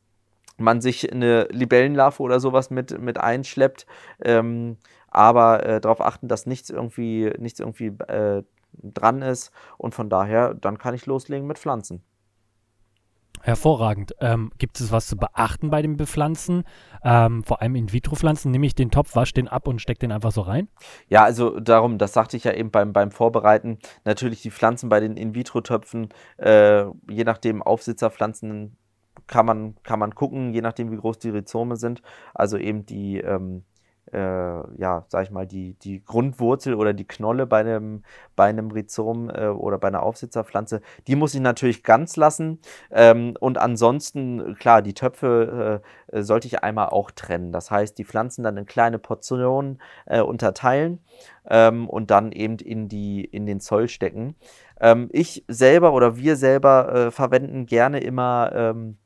man 0.56 0.80
sich 0.80 1.12
eine 1.12 1.44
Libellenlarve 1.50 2.22
oder 2.22 2.40
sowas 2.40 2.70
mit, 2.70 2.98
mit 3.00 3.18
einschleppt. 3.18 3.86
Ähm, 4.22 4.76
aber 5.08 5.64
äh, 5.64 5.80
darauf 5.80 6.00
achten, 6.00 6.28
dass 6.28 6.46
nichts 6.46 6.70
irgendwie, 6.70 7.32
nichts 7.38 7.60
irgendwie 7.60 7.86
äh, 7.86 8.42
dran 8.82 9.22
ist. 9.22 9.52
Und 9.78 9.94
von 9.94 10.10
daher, 10.10 10.54
dann 10.54 10.78
kann 10.78 10.94
ich 10.94 11.06
loslegen 11.06 11.46
mit 11.46 11.58
Pflanzen. 11.58 12.02
Hervorragend. 13.44 14.14
Ähm, 14.20 14.50
gibt 14.56 14.80
es 14.80 14.90
was 14.90 15.06
zu 15.06 15.18
beachten 15.18 15.68
bei 15.68 15.82
dem 15.82 15.98
Bepflanzen? 15.98 16.64
Ähm, 17.04 17.44
vor 17.44 17.60
allem 17.60 17.74
In-vitro-Pflanzen. 17.74 18.50
Nehme 18.50 18.64
ich 18.64 18.74
den 18.74 18.90
Topf, 18.90 19.14
wasche 19.16 19.34
den 19.34 19.48
ab 19.48 19.68
und 19.68 19.82
stecke 19.82 19.98
den 19.98 20.12
einfach 20.12 20.32
so 20.32 20.40
rein? 20.40 20.68
Ja, 21.08 21.24
also 21.24 21.60
darum, 21.60 21.98
das 21.98 22.14
sagte 22.14 22.38
ich 22.38 22.44
ja 22.44 22.54
eben 22.54 22.70
beim, 22.70 22.94
beim 22.94 23.10
Vorbereiten. 23.10 23.78
Natürlich 24.06 24.40
die 24.40 24.50
Pflanzen 24.50 24.88
bei 24.88 24.98
den 24.98 25.18
In-vitro-Töpfen, 25.18 26.08
äh, 26.38 26.84
je 27.10 27.24
nachdem 27.24 27.62
Aufsitzerpflanzen 27.62 28.78
kann 29.26 29.44
man, 29.44 29.74
kann 29.82 29.98
man 29.98 30.14
gucken, 30.14 30.54
je 30.54 30.62
nachdem 30.62 30.90
wie 30.90 30.96
groß 30.96 31.18
die 31.18 31.28
Rhizome 31.28 31.76
sind. 31.76 32.00
Also 32.32 32.56
eben 32.56 32.86
die, 32.86 33.18
ähm, 33.18 33.64
äh, 34.14 34.80
ja, 34.80 35.04
sag 35.08 35.24
ich 35.24 35.30
mal, 35.30 35.46
die, 35.46 35.74
die 35.74 36.04
Grundwurzel 36.04 36.74
oder 36.74 36.92
die 36.92 37.06
Knolle 37.06 37.46
bei 37.46 37.60
einem, 37.60 38.04
bei 38.36 38.44
einem 38.44 38.70
Rhizom 38.70 39.28
äh, 39.30 39.48
oder 39.48 39.78
bei 39.78 39.88
einer 39.88 40.02
Aufsitzerpflanze, 40.02 40.80
die 41.06 41.16
muss 41.16 41.34
ich 41.34 41.40
natürlich 41.40 41.82
ganz 41.82 42.16
lassen. 42.16 42.60
Ähm, 42.90 43.36
und 43.40 43.58
ansonsten, 43.58 44.54
klar, 44.56 44.82
die 44.82 44.94
Töpfe 44.94 45.82
äh, 46.12 46.22
sollte 46.22 46.46
ich 46.46 46.62
einmal 46.62 46.88
auch 46.88 47.10
trennen. 47.10 47.52
Das 47.52 47.70
heißt, 47.70 47.98
die 47.98 48.04
Pflanzen 48.04 48.44
dann 48.44 48.56
in 48.56 48.66
kleine 48.66 48.98
Portionen 48.98 49.80
äh, 50.06 50.20
unterteilen 50.20 51.00
ähm, 51.48 51.88
und 51.88 52.10
dann 52.10 52.32
eben 52.32 52.58
in, 52.58 52.88
die, 52.88 53.24
in 53.24 53.46
den 53.46 53.60
Zoll 53.60 53.88
stecken. 53.88 54.36
Ähm, 54.80 55.08
ich 55.12 55.44
selber 55.48 55.92
oder 55.92 56.16
wir 56.16 56.36
selber 56.36 56.94
äh, 56.94 57.10
verwenden 57.10 57.66
gerne 57.66 58.00
immer 58.00 58.52
ähm, 58.54 58.98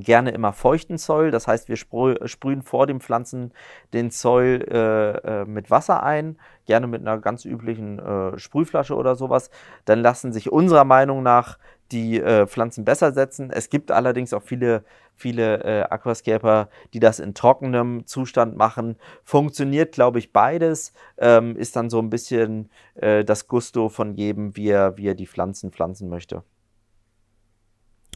gerne 0.00 0.30
immer 0.30 0.52
feuchten 0.52 0.98
Soil. 0.98 1.30
Das 1.30 1.46
heißt, 1.46 1.68
wir 1.68 1.76
sprühen 1.76 2.62
vor 2.62 2.86
dem 2.86 3.00
Pflanzen 3.00 3.52
den 3.92 4.10
Soil 4.10 4.62
äh, 4.70 5.42
äh, 5.42 5.44
mit 5.44 5.70
Wasser 5.70 6.02
ein, 6.02 6.38
gerne 6.66 6.86
mit 6.86 7.00
einer 7.00 7.18
ganz 7.18 7.44
üblichen 7.44 7.98
äh, 7.98 8.38
Sprühflasche 8.38 8.94
oder 8.94 9.16
sowas. 9.16 9.50
Dann 9.84 10.00
lassen 10.00 10.32
sich 10.32 10.50
unserer 10.52 10.84
Meinung 10.84 11.22
nach 11.22 11.58
die 11.92 12.20
äh, 12.20 12.46
Pflanzen 12.46 12.84
besser 12.84 13.12
setzen. 13.12 13.50
Es 13.50 13.68
gibt 13.68 13.90
allerdings 13.90 14.32
auch 14.32 14.42
viele, 14.42 14.84
viele 15.14 15.62
äh, 15.62 15.82
Aquascaper, 15.82 16.68
die 16.92 17.00
das 17.00 17.20
in 17.20 17.34
trockenem 17.34 18.06
Zustand 18.06 18.56
machen. 18.56 18.96
Funktioniert, 19.22 19.92
glaube 19.92 20.18
ich, 20.18 20.32
beides. 20.32 20.92
Ähm, 21.18 21.56
ist 21.56 21.76
dann 21.76 21.90
so 21.90 21.98
ein 21.98 22.10
bisschen 22.10 22.70
das 22.96 23.48
Gusto 23.48 23.88
von 23.88 24.14
jedem, 24.14 24.56
wie 24.56 24.68
er, 24.68 24.96
wie 24.96 25.08
er 25.08 25.16
die 25.16 25.26
Pflanzen 25.26 25.72
pflanzen 25.72 26.08
möchte. 26.08 26.44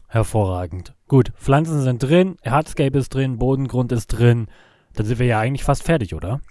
Hervorragend. 0.09 0.95
Gut, 1.07 1.31
Pflanzen 1.37 1.81
sind 1.81 2.01
drin, 2.01 2.37
Hardscape 2.43 2.97
ist 2.97 3.13
drin, 3.13 3.37
Bodengrund 3.37 3.91
ist 3.91 4.07
drin. 4.07 4.47
Dann 4.93 5.05
sind 5.05 5.19
wir 5.19 5.27
ja 5.27 5.39
eigentlich 5.39 5.63
fast 5.63 5.83
fertig, 5.83 6.15
oder? 6.15 6.41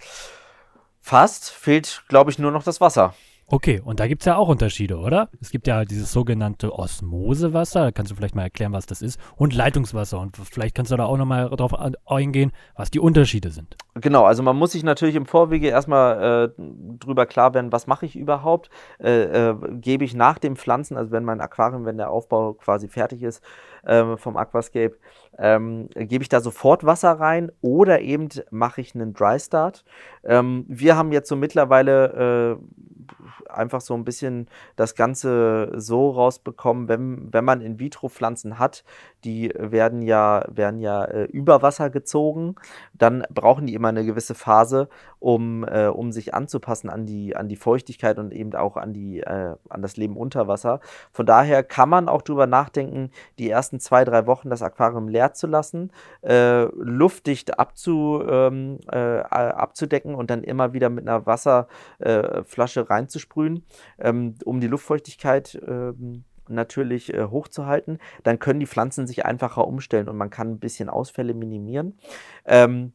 Fast. 1.01 1.49
Fehlt, 1.49 2.03
glaube 2.07 2.31
ich, 2.31 2.39
nur 2.39 2.51
noch 2.51 2.63
das 2.63 2.79
Wasser. 2.79 3.13
Okay, 3.51 3.81
und 3.83 3.99
da 3.99 4.05
gibt 4.05 4.21
es 4.21 4.27
ja 4.27 4.35
auch 4.35 4.47
Unterschiede, 4.47 4.99
oder? 4.99 5.27
Es 5.41 5.49
gibt 5.49 5.65
ja 5.65 5.83
dieses 5.83 6.11
sogenannte 6.11 6.71
Osmosewasser, 6.71 7.85
da 7.85 7.91
kannst 7.91 8.11
du 8.11 8.15
vielleicht 8.15 8.35
mal 8.35 8.43
erklären, 8.43 8.73
was 8.73 8.85
das 8.85 9.01
ist, 9.01 9.19
und 9.37 9.55
Leitungswasser. 9.55 10.19
Und 10.19 10.37
vielleicht 10.37 10.75
kannst 10.75 10.91
du 10.91 10.97
da 10.97 11.05
auch 11.05 11.17
nochmal 11.17 11.49
drauf 11.49 11.73
eingehen, 12.05 12.51
was 12.75 12.91
die 12.91 12.99
Unterschiede 12.99 13.49
sind. 13.49 13.75
Genau, 13.95 14.25
also 14.25 14.43
man 14.43 14.55
muss 14.55 14.73
sich 14.73 14.83
natürlich 14.83 15.15
im 15.15 15.25
Vorwege 15.25 15.67
erstmal 15.67 16.53
äh, 16.59 16.61
drüber 16.99 17.25
klar 17.25 17.55
werden, 17.55 17.71
was 17.71 17.87
mache 17.87 18.05
ich 18.05 18.15
überhaupt? 18.15 18.69
Äh, 18.99 19.23
äh, 19.23 19.55
gebe 19.71 20.05
ich 20.05 20.13
nach 20.13 20.37
dem 20.37 20.55
Pflanzen, 20.55 20.95
also 20.95 21.11
wenn 21.11 21.23
mein 21.23 21.41
Aquarium, 21.41 21.85
wenn 21.85 21.97
der 21.97 22.11
Aufbau 22.11 22.53
quasi 22.53 22.87
fertig 22.87 23.23
ist 23.23 23.43
äh, 23.83 24.17
vom 24.17 24.37
Aquascape, 24.37 24.97
ähm, 25.37 25.89
gebe 25.95 26.23
ich 26.23 26.29
da 26.29 26.41
sofort 26.41 26.85
Wasser 26.85 27.11
rein 27.11 27.51
oder 27.61 28.01
eben 28.01 28.29
mache 28.51 28.81
ich 28.81 28.93
einen 28.95 29.13
Dry 29.13 29.39
Start. 29.39 29.85
Ähm, 30.23 30.65
wir 30.67 30.95
haben 30.97 31.11
jetzt 31.11 31.29
so 31.29 31.35
mittlerweile 31.35 32.57
äh, 32.57 33.51
einfach 33.51 33.81
so 33.81 33.93
ein 33.93 34.03
bisschen 34.03 34.47
das 34.75 34.95
Ganze 34.95 35.71
so 35.75 36.11
rausbekommen, 36.11 36.87
wenn, 36.87 37.33
wenn 37.33 37.45
man 37.45 37.61
In-vitro-Pflanzen 37.61 38.59
hat, 38.59 38.83
die 39.23 39.51
werden 39.55 40.01
ja, 40.01 40.45
werden 40.47 40.79
ja 40.79 41.03
äh, 41.03 41.23
über 41.25 41.61
Wasser 41.61 41.89
gezogen, 41.89 42.55
dann 42.93 43.23
brauchen 43.29 43.67
die 43.67 43.73
immer 43.73 43.89
eine 43.89 44.05
gewisse 44.05 44.35
Phase, 44.35 44.87
um, 45.19 45.63
äh, 45.65 45.87
um 45.87 46.11
sich 46.11 46.33
anzupassen 46.33 46.89
an 46.89 47.05
die, 47.05 47.35
an 47.35 47.49
die 47.49 47.55
Feuchtigkeit 47.55 48.17
und 48.17 48.31
eben 48.31 48.53
auch 48.55 48.77
an, 48.77 48.93
die, 48.93 49.19
äh, 49.19 49.55
an 49.69 49.81
das 49.81 49.97
Leben 49.97 50.15
unter 50.15 50.47
Wasser. 50.47 50.79
Von 51.11 51.25
daher 51.25 51.63
kann 51.63 51.89
man 51.89 52.07
auch 52.07 52.21
drüber 52.21 52.47
nachdenken, 52.47 53.11
die 53.37 53.49
ersten 53.49 53.79
zwei, 53.79 54.05
drei 54.05 54.25
Wochen 54.27 54.49
das 54.49 54.61
Aquarium 54.61 55.07
leer 55.07 55.33
zu 55.33 55.47
lassen, 55.47 55.91
äh, 56.21 56.63
luftdicht 56.75 57.59
abzu, 57.59 58.23
ähm, 58.27 58.79
äh, 58.91 59.19
abzudecken 59.19 60.15
und 60.15 60.29
dann 60.29 60.43
immer 60.43 60.73
wieder 60.73 60.89
mit 60.89 61.07
einer 61.07 61.25
Wasserflasche 61.25 62.89
reinzusprühen, 62.89 63.65
ähm, 63.99 64.35
um 64.45 64.59
die 64.61 64.67
Luftfeuchtigkeit 64.67 65.59
ähm, 65.67 66.23
natürlich 66.49 67.13
äh, 67.13 67.25
hochzuhalten, 67.25 67.99
dann 68.23 68.39
können 68.39 68.59
die 68.59 68.67
Pflanzen 68.67 69.07
sich 69.07 69.25
einfacher 69.25 69.67
umstellen 69.67 70.09
und 70.09 70.17
man 70.17 70.29
kann 70.29 70.51
ein 70.51 70.59
bisschen 70.59 70.89
Ausfälle 70.89 71.33
minimieren. 71.33 71.97
Ähm, 72.45 72.93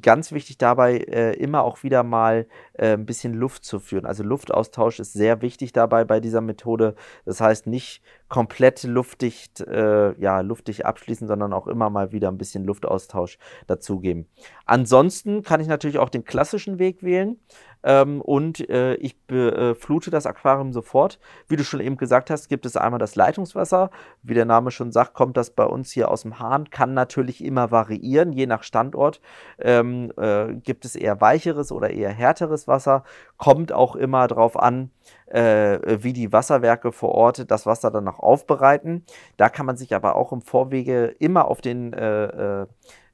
ganz 0.00 0.32
wichtig 0.32 0.58
dabei, 0.58 0.98
äh, 0.98 1.34
immer 1.34 1.64
auch 1.64 1.82
wieder 1.82 2.02
mal 2.02 2.46
äh, 2.74 2.92
ein 2.92 3.04
bisschen 3.04 3.34
Luft 3.34 3.64
zu 3.64 3.80
führen. 3.80 4.06
Also 4.06 4.22
Luftaustausch 4.22 5.00
ist 5.00 5.12
sehr 5.12 5.42
wichtig 5.42 5.72
dabei 5.72 6.04
bei 6.04 6.20
dieser 6.20 6.40
Methode. 6.40 6.94
Das 7.24 7.40
heißt 7.40 7.66
nicht 7.66 8.02
komplett 8.28 8.84
luftdicht, 8.84 9.60
äh, 9.60 10.18
ja, 10.18 10.40
luftdicht 10.40 10.86
abschließen, 10.86 11.26
sondern 11.26 11.52
auch 11.52 11.66
immer 11.66 11.90
mal 11.90 12.12
wieder 12.12 12.28
ein 12.28 12.38
bisschen 12.38 12.64
Luftaustausch 12.64 13.38
dazugeben. 13.66 14.26
Ansonsten 14.64 15.42
kann 15.42 15.60
ich 15.60 15.68
natürlich 15.68 15.98
auch 15.98 16.08
den 16.08 16.24
klassischen 16.24 16.78
Weg 16.78 17.02
wählen. 17.02 17.38
Ähm, 17.82 18.20
und 18.20 18.68
äh, 18.68 18.94
ich 18.94 19.18
beflute 19.26 20.10
das 20.10 20.26
Aquarium 20.26 20.72
sofort. 20.72 21.18
Wie 21.48 21.56
du 21.56 21.64
schon 21.64 21.80
eben 21.80 21.96
gesagt 21.96 22.30
hast, 22.30 22.48
gibt 22.48 22.66
es 22.66 22.76
einmal 22.76 22.98
das 22.98 23.16
Leitungswasser. 23.16 23.90
Wie 24.22 24.34
der 24.34 24.44
Name 24.44 24.70
schon 24.70 24.92
sagt, 24.92 25.14
kommt 25.14 25.36
das 25.36 25.50
bei 25.50 25.64
uns 25.64 25.90
hier 25.90 26.10
aus 26.10 26.22
dem 26.22 26.38
Hahn, 26.38 26.70
kann 26.70 26.94
natürlich 26.94 27.44
immer 27.44 27.70
variieren, 27.70 28.32
je 28.32 28.46
nach 28.46 28.62
Standort. 28.62 29.20
Ähm, 29.58 30.12
äh, 30.16 30.54
gibt 30.54 30.84
es 30.84 30.96
eher 30.96 31.20
weicheres 31.20 31.72
oder 31.72 31.90
eher 31.90 32.10
härteres 32.10 32.68
Wasser. 32.68 33.04
Kommt 33.36 33.72
auch 33.72 33.96
immer 33.96 34.28
darauf 34.28 34.58
an, 34.58 34.90
äh, 35.26 36.02
wie 36.02 36.12
die 36.12 36.32
Wasserwerke 36.32 36.92
vor 36.92 37.10
Ort 37.10 37.50
das 37.50 37.66
Wasser 37.66 37.90
dann 37.90 38.04
noch 38.04 38.20
aufbereiten. 38.20 39.04
Da 39.36 39.48
kann 39.48 39.66
man 39.66 39.76
sich 39.76 39.94
aber 39.94 40.16
auch 40.16 40.32
im 40.32 40.42
Vorwege 40.42 41.06
immer 41.18 41.48
auf 41.48 41.60
den 41.60 41.92
äh, 41.92 42.24
äh 42.26 42.52
äh, 42.52 42.66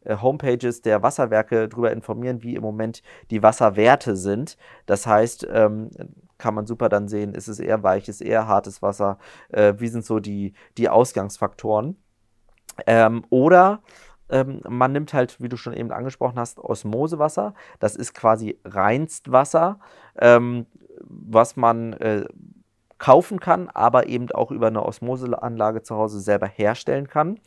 Homepages 0.06 0.82
der 0.82 1.02
Wasserwerke 1.02 1.68
darüber 1.68 1.92
informieren, 1.92 2.42
wie 2.42 2.54
im 2.54 2.62
Moment 2.62 3.02
die 3.30 3.42
Wasserwerte 3.42 4.16
sind. 4.16 4.56
Das 4.86 5.06
heißt, 5.06 5.46
ähm, 5.50 5.90
kann 6.38 6.54
man 6.54 6.66
super 6.66 6.88
dann 6.88 7.08
sehen, 7.08 7.34
ist 7.34 7.48
es 7.48 7.58
eher 7.58 7.82
weiches, 7.82 8.20
eher 8.20 8.46
hartes 8.46 8.80
Wasser, 8.80 9.18
äh, 9.48 9.74
wie 9.78 9.88
sind 9.88 10.04
so 10.04 10.20
die, 10.20 10.54
die 10.76 10.88
Ausgangsfaktoren. 10.88 11.96
Ähm, 12.86 13.24
oder 13.30 13.82
ähm, 14.30 14.60
man 14.68 14.92
nimmt 14.92 15.14
halt, 15.14 15.40
wie 15.40 15.48
du 15.48 15.56
schon 15.56 15.74
eben 15.74 15.90
angesprochen 15.90 16.38
hast, 16.38 16.58
Osmosewasser. 16.58 17.54
Das 17.80 17.96
ist 17.96 18.14
quasi 18.14 18.58
Reinstwasser, 18.64 19.80
ähm, 20.18 20.66
was 21.00 21.56
man 21.56 21.94
äh, 21.94 22.24
kaufen 22.98 23.40
kann, 23.40 23.68
aber 23.68 24.08
eben 24.08 24.30
auch 24.32 24.50
über 24.50 24.66
eine 24.66 24.84
Osmoseanlage 24.84 25.82
zu 25.82 25.96
Hause 25.96 26.20
selber 26.20 26.46
herstellen 26.46 27.08
kann. 27.08 27.40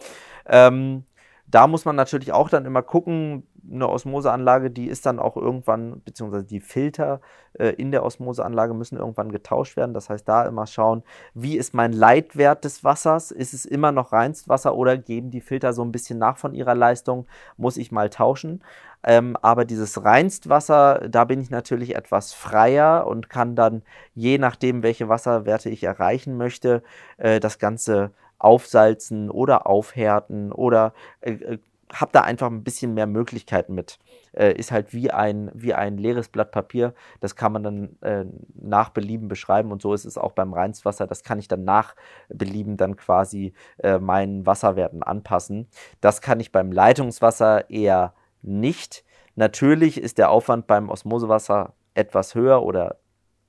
Ähm, 0.46 1.04
da 1.52 1.68
muss 1.68 1.86
man 1.86 1.96
natürlich 1.96 2.32
auch 2.32 2.50
dann 2.50 2.66
immer 2.66 2.82
gucken, 2.82 3.44
eine 3.70 3.90
Osmoseanlage, 3.90 4.72
die 4.72 4.88
ist 4.88 5.06
dann 5.06 5.20
auch 5.20 5.38
irgendwann, 5.38 6.02
beziehungsweise 6.04 6.46
die 6.46 6.60
Filter 6.60 7.22
äh, 7.54 7.70
in 7.70 7.92
der 7.92 8.04
Osmoseanlage 8.04 8.74
müssen 8.74 8.98
irgendwann 8.98 9.32
getauscht 9.32 9.78
werden. 9.78 9.94
Das 9.94 10.10
heißt, 10.10 10.28
da 10.28 10.46
immer 10.46 10.66
schauen, 10.66 11.04
wie 11.34 11.58
ist 11.58 11.74
mein 11.74 11.94
Leitwert 11.94 12.66
des 12.66 12.84
Wassers? 12.84 13.32
Ist 13.32 13.54
es 13.54 13.66
immer 13.66 13.92
noch 13.92 14.12
Reinstwasser 14.12 14.76
oder 14.76 14.98
geben 14.98 15.30
die 15.30 15.42
Filter 15.42 15.74
so 15.74 15.84
ein 15.84 15.92
bisschen 15.92 16.18
nach 16.18 16.38
von 16.38 16.54
ihrer 16.56 16.76
Leistung? 16.76 17.28
Muss 17.58 17.78
ich 17.78 17.92
mal 17.92 18.10
tauschen? 18.10 18.64
Ähm, 19.04 19.36
aber 19.42 19.66
dieses 19.66 20.04
Reinstwasser, 20.04 21.08
da 21.10 21.26
bin 21.26 21.42
ich 21.42 21.50
natürlich 21.50 21.96
etwas 21.96 22.34
freier 22.34 23.08
und 23.08 23.30
kann 23.30 23.56
dann, 23.56 23.82
je 24.14 24.38
nachdem, 24.38 24.84
welche 24.84 25.10
Wasserwerte 25.10 25.70
ich 25.70 25.84
erreichen 25.84 26.38
möchte, 26.38 26.84
äh, 27.18 27.40
das 27.40 27.58
Ganze 27.58 28.12
aufsalzen 28.44 29.30
oder 29.30 29.68
aufhärten 29.68 30.52
oder 30.52 30.94
äh, 31.22 31.34
äh 31.34 31.58
habe 31.94 32.12
da 32.14 32.22
einfach 32.22 32.48
ein 32.48 32.64
bisschen 32.64 32.94
mehr 32.94 33.08
Möglichkeiten 33.08 33.76
mit. 33.76 34.00
Äh, 34.34 34.54
ist 34.54 34.72
halt 34.72 34.94
wie 34.94 35.12
ein, 35.12 35.52
wie 35.54 35.74
ein 35.74 35.98
leeres 35.98 36.30
Blatt 36.30 36.52
Papier. 36.52 36.94
Das 37.20 37.36
kann 37.36 37.52
man 37.52 37.64
dann 37.64 38.02
äh, 38.02 38.26
nach 38.56 38.90
Belieben 38.90 39.28
beschreiben 39.28 39.72
und 39.72 39.82
so 39.82 39.94
ist 39.94 40.06
es 40.06 40.18
auch 40.18 40.32
beim 40.32 40.54
Reinstwasser. 40.54 41.08
Das 41.08 41.24
kann 41.24 41.40
ich 41.40 41.48
dann 41.48 41.64
nach 41.64 41.96
Belieben 42.30 42.78
dann 42.78 42.96
quasi 42.96 43.54
äh, 43.80 44.00
meinen 44.00 44.46
Wasserwerten 44.46 45.04
anpassen. 45.04 45.68
Das 46.00 46.22
kann 46.22 46.40
ich 46.40 46.52
beim 46.52 46.72
Leitungswasser 46.72 47.70
eher 47.70 48.14
nicht. 48.42 49.04
Natürlich 49.36 50.00
ist 50.00 50.18
der 50.18 50.30
Aufwand 50.30 50.68
beim 50.68 50.90
Osmosewasser 50.90 51.74
etwas 51.94 52.36
höher 52.36 52.64
oder 52.64 53.01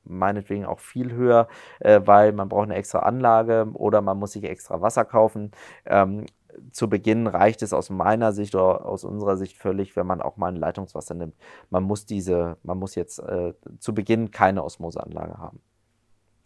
meinetwegen 0.05 0.65
auch 0.65 0.81
viel 0.81 1.13
höher, 1.13 1.49
äh, 1.81 2.01
weil 2.05 2.33
man 2.33 2.49
braucht 2.49 2.65
eine 2.65 2.75
extra 2.75 3.01
Anlage 3.01 3.69
oder 3.75 4.03
man 4.03 4.19
muss 4.19 4.33
sich 4.33 4.45
extra 4.45 4.81
Wasser 4.81 5.05
kaufen. 5.05 5.53
Ähm, 5.87 6.27
zu 6.71 6.89
Beginn 6.89 7.27
reicht 7.27 7.63
es 7.63 7.73
aus 7.73 7.91
meiner 7.91 8.33
Sicht 8.33 8.55
oder 8.55 8.85
aus 8.85 9.05
unserer 9.05 9.37
Sicht 9.37 9.57
völlig, 9.57 9.97
wenn 9.97 10.07
man 10.07 10.21
auch 10.21 10.37
mal 10.37 10.49
ein 10.49 10.57
Leitungswasser 10.57 11.15
nimmt. 11.15 11.35
Man 11.71 11.83
muss 11.85 12.07
diese, 12.07 12.57
man 12.63 12.79
muss 12.79 12.95
jetzt 12.95 13.19
äh, 13.21 13.55
zu 13.79 13.95
Beginn 13.95 14.31
keine 14.31 14.65
Osmoseanlage 14.65 15.39
haben. 15.39 15.61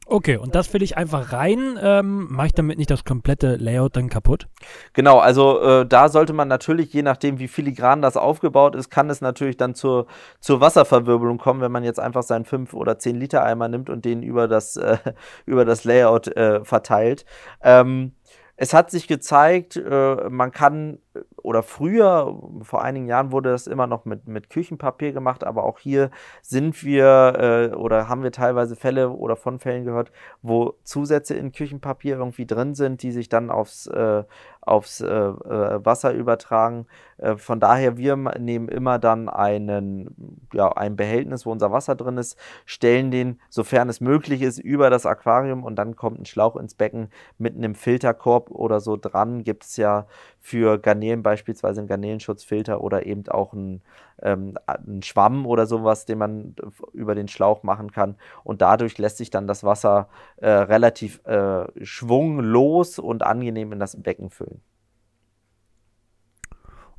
Okay, 0.09 0.37
und 0.37 0.55
das 0.55 0.73
will 0.73 0.85
ich 0.85 0.97
einfach 0.97 1.33
rein. 1.33 1.77
Ähm, 1.83 2.29
Mache 2.31 2.47
ich 2.47 2.55
damit 2.55 2.79
nicht 2.79 2.91
das 2.91 3.05
komplette 3.05 3.57
Layout 3.57 3.97
dann 3.97 4.09
kaputt? 4.09 4.47
Genau, 4.93 5.19
also 5.19 5.61
äh, 5.61 5.87
da 5.87 6.09
sollte 6.09 6.33
man 6.33 6.47
natürlich, 6.47 6.93
je 6.93 7.03
nachdem 7.03 7.41
wie 7.41 7.49
filigran 7.49 8.03
das 8.03 8.17
aufgebaut 8.17 8.77
ist, 8.77 8.89
kann 8.89 9.11
es 9.11 9.21
natürlich 9.21 9.57
dann 9.57 9.75
zur, 9.75 10.07
zur 10.39 10.61
Wasserverwirbelung 10.61 11.39
kommen, 11.39 11.61
wenn 11.61 11.73
man 11.73 11.83
jetzt 11.83 11.99
einfach 11.99 12.23
seinen 12.23 12.45
5 12.45 12.73
oder 12.73 13.01
10 13.01 13.17
Liter 13.17 13.43
Eimer 13.43 13.67
nimmt 13.67 13.91
und 13.91 14.05
den 14.05 14.23
über 14.23 14.47
das, 14.47 14.77
äh, 14.77 14.99
über 15.45 15.65
das 15.65 15.83
Layout 15.83 16.29
äh, 16.29 16.65
verteilt. 16.65 17.25
Ähm, 17.61 18.13
es 18.57 18.73
hat 18.73 18.91
sich 18.91 19.07
gezeigt, 19.07 19.77
äh, 19.77 20.31
man 20.31 20.51
kann, 20.51 20.99
oder 21.43 21.63
früher, 21.63 22.41
vor 22.63 22.83
einigen 22.83 23.07
Jahren 23.07 23.31
wurde 23.31 23.51
das 23.51 23.67
immer 23.67 23.87
noch 23.87 24.05
mit, 24.05 24.27
mit 24.27 24.51
Küchenpapier 24.51 25.13
gemacht, 25.13 25.45
aber 25.45 25.65
auch 25.65 25.79
hier 25.79 26.11
sind 26.43 26.83
wir 26.83 27.71
äh, 27.73 27.77
oder 27.77 28.09
haben 28.09 28.23
wir 28.23 28.33
teilweise 28.33 28.75
Fälle 28.75 29.11
oder 29.11 29.37
von 29.37 29.59
Fällen 29.59 29.85
gehört, 29.85 30.11
wo 30.43 30.75
Zusätze 30.85 31.35
in 31.35 31.53
Küchenpapier 31.53 32.17
irgendwie 32.17 32.47
drin 32.47 32.75
sind, 32.75 33.03
die 33.03 33.13
sich 33.13 33.29
dann 33.29 33.51
aufs, 33.51 33.87
äh, 33.89 34.25
aufs 34.67 35.01
äh, 35.01 35.07
äh, 35.07 35.85
Wasser 35.85 36.13
übertragen. 36.13 36.87
Äh, 37.19 37.37
von 37.37 37.61
daher, 37.61 37.97
wir 37.97 38.17
nehmen 38.17 38.69
immer 38.69 38.99
dann 38.99 39.29
einen, 39.29 40.45
ja, 40.53 40.71
ein 40.73 40.97
Behältnis, 40.97 41.47
wo 41.47 41.53
unser 41.53 41.73
Wasser 41.73 41.95
drin 41.95 42.19
ist, 42.19 42.37
stellen 42.65 43.11
den, 43.11 43.41
sofern 43.49 43.89
es 43.89 44.01
möglich 44.01 44.43
ist, 44.43 44.59
über 44.59 44.91
das 44.91 45.07
Aquarium 45.07 45.65
und 45.65 45.77
dann 45.77 45.97
kommt 45.97 46.21
ein 46.21 46.27
Schlauch 46.27 46.57
ins 46.57 46.75
Becken 46.75 47.09
mit 47.39 47.57
einem 47.57 47.75
Filterkorb 47.75 48.51
oder 48.51 48.81
so 48.81 48.97
dran. 48.97 49.45
Gibt 49.45 49.65
es 49.65 49.77
ja 49.77 50.07
für 50.47 50.79
Garnelen 50.79 51.25
beispielsweise 51.25 51.81
einen 51.81 51.89
Garnelenschutzfilter 51.89 52.81
oder 52.81 53.05
eben 53.05 53.27
auch 53.27 53.53
einen, 53.53 53.83
ähm, 54.23 54.57
einen 54.65 55.03
Schwamm 55.03 55.45
oder 55.45 55.67
sowas, 55.67 56.07
den 56.07 56.19
man 56.19 56.55
über 56.93 57.17
den 57.17 57.27
Schlauch 57.27 57.65
machen 57.65 57.91
kann. 57.91 58.15
Und 58.45 58.63
dadurch 58.63 58.97
lässt 58.97 59.17
sich 59.17 59.31
dann 59.31 59.49
das 59.49 59.65
Wasser 59.65 60.09
äh, 60.37 60.49
relativ 60.49 61.21
äh, 61.27 61.65
schwunglos 61.85 63.01
und 63.01 63.25
angenehm 63.25 63.73
in 63.73 63.81
das 63.81 64.01
Becken 64.01 64.31
füllen. 64.31 64.61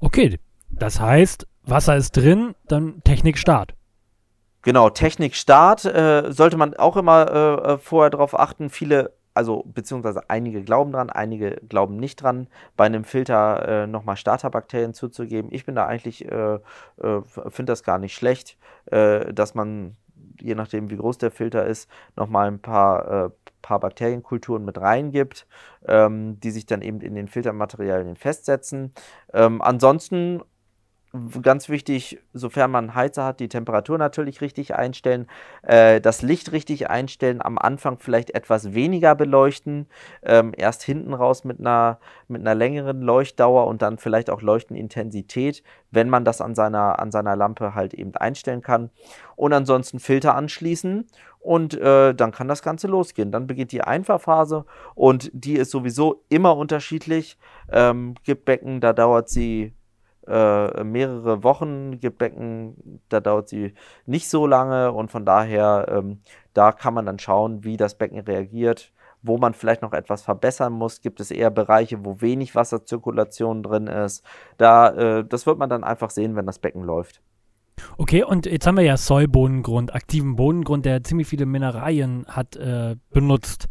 Okay, 0.02 0.40
das 0.70 1.00
heißt, 1.00 1.48
Wasser 1.64 1.96
ist 1.96 2.18
drin, 2.18 2.54
dann 2.68 3.02
Technik 3.06 3.38
Start. 3.38 3.76
Genau, 4.62 4.90
Technik 4.90 5.36
Start 5.36 5.86
äh, 5.86 6.34
sollte 6.34 6.58
man 6.58 6.74
auch 6.74 6.98
immer 6.98 7.32
äh, 7.32 7.74
äh, 7.74 7.78
vorher 7.78 8.10
darauf 8.10 8.38
achten. 8.38 8.70
Viele, 8.70 9.14
also 9.38 9.64
beziehungsweise 9.68 10.30
einige 10.30 10.64
glauben 10.64 10.92
dran, 10.92 11.10
einige 11.10 11.52
glauben 11.70 11.98
nicht 11.98 12.22
dran, 12.22 12.48
bei 12.76 12.86
einem 12.86 13.04
Filter 13.04 13.84
äh, 13.84 13.88
nochmal 13.88 14.18
Starterbakterien 14.18 14.94
zuzugeben. 14.94 15.52
Ich 15.54 15.66
bin 15.66 15.76
da 15.76 15.86
eigentlich, 15.86 16.26
äh, 16.30 16.56
äh, 16.56 17.22
finde 17.50 17.72
das 17.72 17.84
gar 17.84 18.00
nicht 18.00 18.16
schlecht, 18.16 18.58
äh, 18.88 19.34
dass 19.34 19.56
man, 19.56 19.96
je 20.42 20.56
nachdem 20.56 20.90
wie 20.90 20.98
groß 20.98 21.20
der 21.20 21.32
Filter 21.32 21.66
ist, 21.66 21.90
nochmal 22.16 22.48
ein 22.48 22.60
paar 22.60 23.32
paar 23.62 23.80
Bakterienkulturen 23.82 24.64
mit 24.64 24.80
reingibt, 24.80 25.46
ähm, 25.88 26.40
die 26.40 26.52
sich 26.52 26.66
dann 26.66 26.82
eben 26.82 27.02
in 27.02 27.16
den 27.16 27.28
Filtermaterialien 27.28 28.16
festsetzen. 28.16 28.94
Ähm, 29.34 29.62
ansonsten 29.62 30.42
ganz 31.42 31.70
wichtig, 31.70 32.20
sofern 32.34 32.72
man 32.72 32.96
Heizer 32.96 33.26
hat, 33.26 33.40
die 33.40 33.50
Temperatur 33.50 33.98
natürlich 33.98 34.42
richtig 34.42 34.76
einstellen, 34.76 35.28
äh, 35.64 36.02
das 36.02 36.22
Licht 36.22 36.52
richtig 36.52 36.90
einstellen, 36.90 37.42
am 37.42 37.58
Anfang 37.58 37.98
vielleicht 37.98 38.36
etwas 38.36 38.74
weniger 38.74 39.16
beleuchten, 39.16 39.88
ähm, 40.24 40.54
erst 40.56 40.84
hinten 40.84 41.14
raus 41.14 41.44
mit 41.44 41.60
einer, 41.60 42.00
mit 42.28 42.42
einer 42.42 42.56
längeren 42.56 43.02
Leuchtdauer 43.02 43.68
und 43.68 43.82
dann 43.82 43.98
vielleicht 43.98 44.30
auch 44.30 44.42
Leuchtenintensität, 44.42 45.64
wenn 45.92 46.10
man 46.10 46.26
das 46.26 46.42
an 46.42 46.56
seiner, 46.56 47.00
an 47.00 47.12
seiner 47.12 47.36
Lampe 47.36 47.76
halt 47.76 47.94
eben 47.94 48.16
einstellen 48.16 48.62
kann. 48.62 48.90
Und 49.36 49.54
ansonsten 49.54 50.00
Filter 50.00 50.36
anschließen 50.36 51.06
und 51.40 51.76
äh, 51.76 52.14
dann 52.14 52.32
kann 52.32 52.50
das 52.50 52.62
Ganze 52.62 52.88
losgehen. 52.88 53.32
Dann 53.32 53.48
beginnt 53.48 53.72
die 53.72 53.82
Einfahrphase 53.82 54.66
und 54.96 55.30
die 55.34 55.54
ist 55.54 55.72
sowieso 55.72 56.24
immer 56.28 56.58
unterschiedlich. 56.58 57.38
Ähm, 57.72 58.16
gibt 58.24 58.46
Becken, 58.46 58.82
da 58.82 58.92
dauert 58.94 59.30
sie 59.30 59.74
äh, 60.28 60.84
mehrere 60.84 61.44
Wochen, 61.44 62.00
gibt 62.00 62.18
Becken, 62.18 63.02
da 63.10 63.20
dauert 63.20 63.50
sie 63.50 63.74
nicht 64.06 64.30
so 64.30 64.46
lange 64.48 64.92
und 64.92 65.12
von 65.12 65.26
daher, 65.26 65.88
ähm, 65.90 66.22
da 66.54 66.72
kann 66.72 66.94
man 66.94 67.06
dann 67.06 67.20
schauen, 67.20 67.64
wie 67.64 67.78
das 67.78 67.96
Becken 67.96 68.20
reagiert, 68.20 68.92
wo 69.22 69.38
man 69.38 69.54
vielleicht 69.54 69.82
noch 69.82 69.94
etwas 69.94 70.22
verbessern 70.22 70.74
muss. 70.74 71.02
Gibt 71.02 71.20
es 71.20 71.32
eher 71.32 71.50
Bereiche, 71.50 72.06
wo 72.06 72.22
wenig 72.22 72.56
Wasserzirkulation 72.56 73.64
drin 73.64 73.88
ist? 73.88 74.24
Da, 74.58 74.90
äh, 74.90 75.26
das 75.26 75.46
wird 75.46 75.58
man 75.58 75.70
dann 75.70 75.84
einfach 75.84 76.10
sehen, 76.10 76.36
wenn 76.36 76.46
das 76.46 76.60
Becken 76.60 76.84
läuft. 76.84 77.22
Okay, 77.98 78.24
und 78.24 78.46
jetzt 78.46 78.66
haben 78.66 78.78
wir 78.78 78.84
ja 78.84 78.98
Soy-Bodengrund, 78.98 79.94
aktiven 79.94 80.36
Bodengrund, 80.36 80.86
der 80.86 81.04
ziemlich 81.04 81.28
viele 81.28 81.46
Mineralien 81.46 82.26
hat 82.28 82.56
äh, 82.56 82.96
benutzt. 83.12 83.68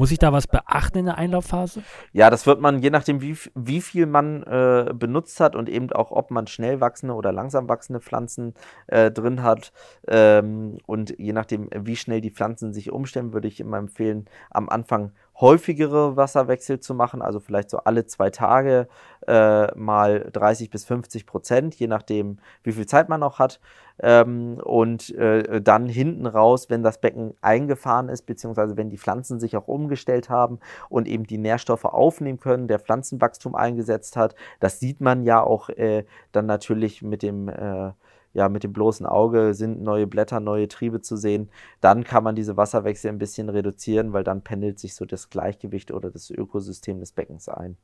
Muss 0.00 0.12
ich 0.12 0.18
da 0.18 0.32
was 0.32 0.46
beachten 0.46 0.96
in 0.96 1.04
der 1.04 1.18
Einlaufphase? 1.18 1.82
Ja, 2.14 2.30
das 2.30 2.46
wird 2.46 2.58
man, 2.58 2.78
je 2.78 2.88
nachdem, 2.88 3.20
wie, 3.20 3.36
wie 3.54 3.82
viel 3.82 4.06
man 4.06 4.42
äh, 4.44 4.94
benutzt 4.94 5.40
hat 5.40 5.54
und 5.54 5.68
eben 5.68 5.92
auch, 5.92 6.10
ob 6.10 6.30
man 6.30 6.46
schnell 6.46 6.80
wachsende 6.80 7.12
oder 7.12 7.32
langsam 7.32 7.68
wachsende 7.68 8.00
Pflanzen 8.00 8.54
äh, 8.86 9.10
drin 9.10 9.42
hat. 9.42 9.74
Ähm, 10.08 10.78
und 10.86 11.14
je 11.18 11.34
nachdem, 11.34 11.68
wie 11.76 11.96
schnell 11.96 12.22
die 12.22 12.30
Pflanzen 12.30 12.72
sich 12.72 12.90
umstellen, 12.90 13.34
würde 13.34 13.48
ich 13.48 13.60
immer 13.60 13.76
empfehlen, 13.76 14.24
am 14.48 14.70
Anfang 14.70 15.12
häufigere 15.40 16.16
Wasserwechsel 16.16 16.80
zu 16.80 16.94
machen, 16.94 17.22
also 17.22 17.40
vielleicht 17.40 17.70
so 17.70 17.78
alle 17.78 18.06
zwei 18.06 18.30
Tage 18.30 18.88
äh, 19.26 19.74
mal 19.74 20.28
30 20.32 20.70
bis 20.70 20.84
50 20.84 21.26
Prozent, 21.26 21.74
je 21.76 21.86
nachdem, 21.86 22.38
wie 22.62 22.72
viel 22.72 22.86
Zeit 22.86 23.08
man 23.08 23.20
noch 23.20 23.38
hat. 23.38 23.60
Ähm, 24.02 24.58
und 24.64 25.14
äh, 25.14 25.60
dann 25.60 25.86
hinten 25.86 26.26
raus, 26.26 26.70
wenn 26.70 26.82
das 26.82 27.00
Becken 27.00 27.34
eingefahren 27.42 28.08
ist, 28.08 28.22
beziehungsweise 28.22 28.76
wenn 28.76 28.88
die 28.88 28.98
Pflanzen 28.98 29.38
sich 29.40 29.56
auch 29.56 29.68
umgestellt 29.68 30.30
haben 30.30 30.58
und 30.88 31.06
eben 31.06 31.26
die 31.26 31.38
Nährstoffe 31.38 31.84
aufnehmen 31.84 32.40
können, 32.40 32.66
der 32.66 32.78
Pflanzenwachstum 32.78 33.54
eingesetzt 33.54 34.16
hat. 34.16 34.34
Das 34.58 34.80
sieht 34.80 35.00
man 35.00 35.22
ja 35.22 35.42
auch 35.42 35.68
äh, 35.70 36.04
dann 36.32 36.46
natürlich 36.46 37.02
mit 37.02 37.22
dem 37.22 37.48
äh, 37.48 37.92
ja, 38.32 38.48
mit 38.48 38.64
dem 38.64 38.72
bloßen 38.72 39.06
Auge 39.06 39.54
sind 39.54 39.82
neue 39.82 40.06
Blätter, 40.06 40.40
neue 40.40 40.68
Triebe 40.68 41.00
zu 41.00 41.16
sehen, 41.16 41.50
dann 41.80 42.04
kann 42.04 42.24
man 42.24 42.36
diese 42.36 42.56
Wasserwechsel 42.56 43.10
ein 43.10 43.18
bisschen 43.18 43.48
reduzieren, 43.48 44.12
weil 44.12 44.24
dann 44.24 44.42
pendelt 44.42 44.78
sich 44.78 44.94
so 44.94 45.04
das 45.04 45.30
Gleichgewicht 45.30 45.90
oder 45.90 46.10
das 46.10 46.30
Ökosystem 46.30 47.00
des 47.00 47.12
Beckens 47.12 47.48
ein. 47.48 47.76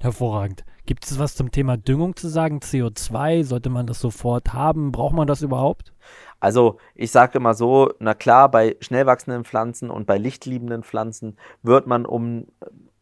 Hervorragend. 0.00 0.64
Gibt 0.84 1.04
es 1.04 1.18
was 1.20 1.36
zum 1.36 1.52
Thema 1.52 1.76
Düngung 1.76 2.16
zu 2.16 2.28
sagen? 2.28 2.58
CO2, 2.58 3.44
sollte 3.44 3.70
man 3.70 3.86
das 3.86 4.00
sofort 4.00 4.52
haben? 4.52 4.90
Braucht 4.90 5.14
man 5.14 5.28
das 5.28 5.42
überhaupt? 5.42 5.92
Also 6.40 6.78
ich 6.96 7.12
sage 7.12 7.38
immer 7.38 7.54
so, 7.54 7.92
na 8.00 8.14
klar, 8.14 8.50
bei 8.50 8.76
schnell 8.80 9.06
wachsenden 9.06 9.44
Pflanzen 9.44 9.90
und 9.90 10.06
bei 10.06 10.18
lichtliebenden 10.18 10.82
Pflanzen 10.82 11.36
wird 11.62 11.86
man 11.86 12.04
um, 12.04 12.48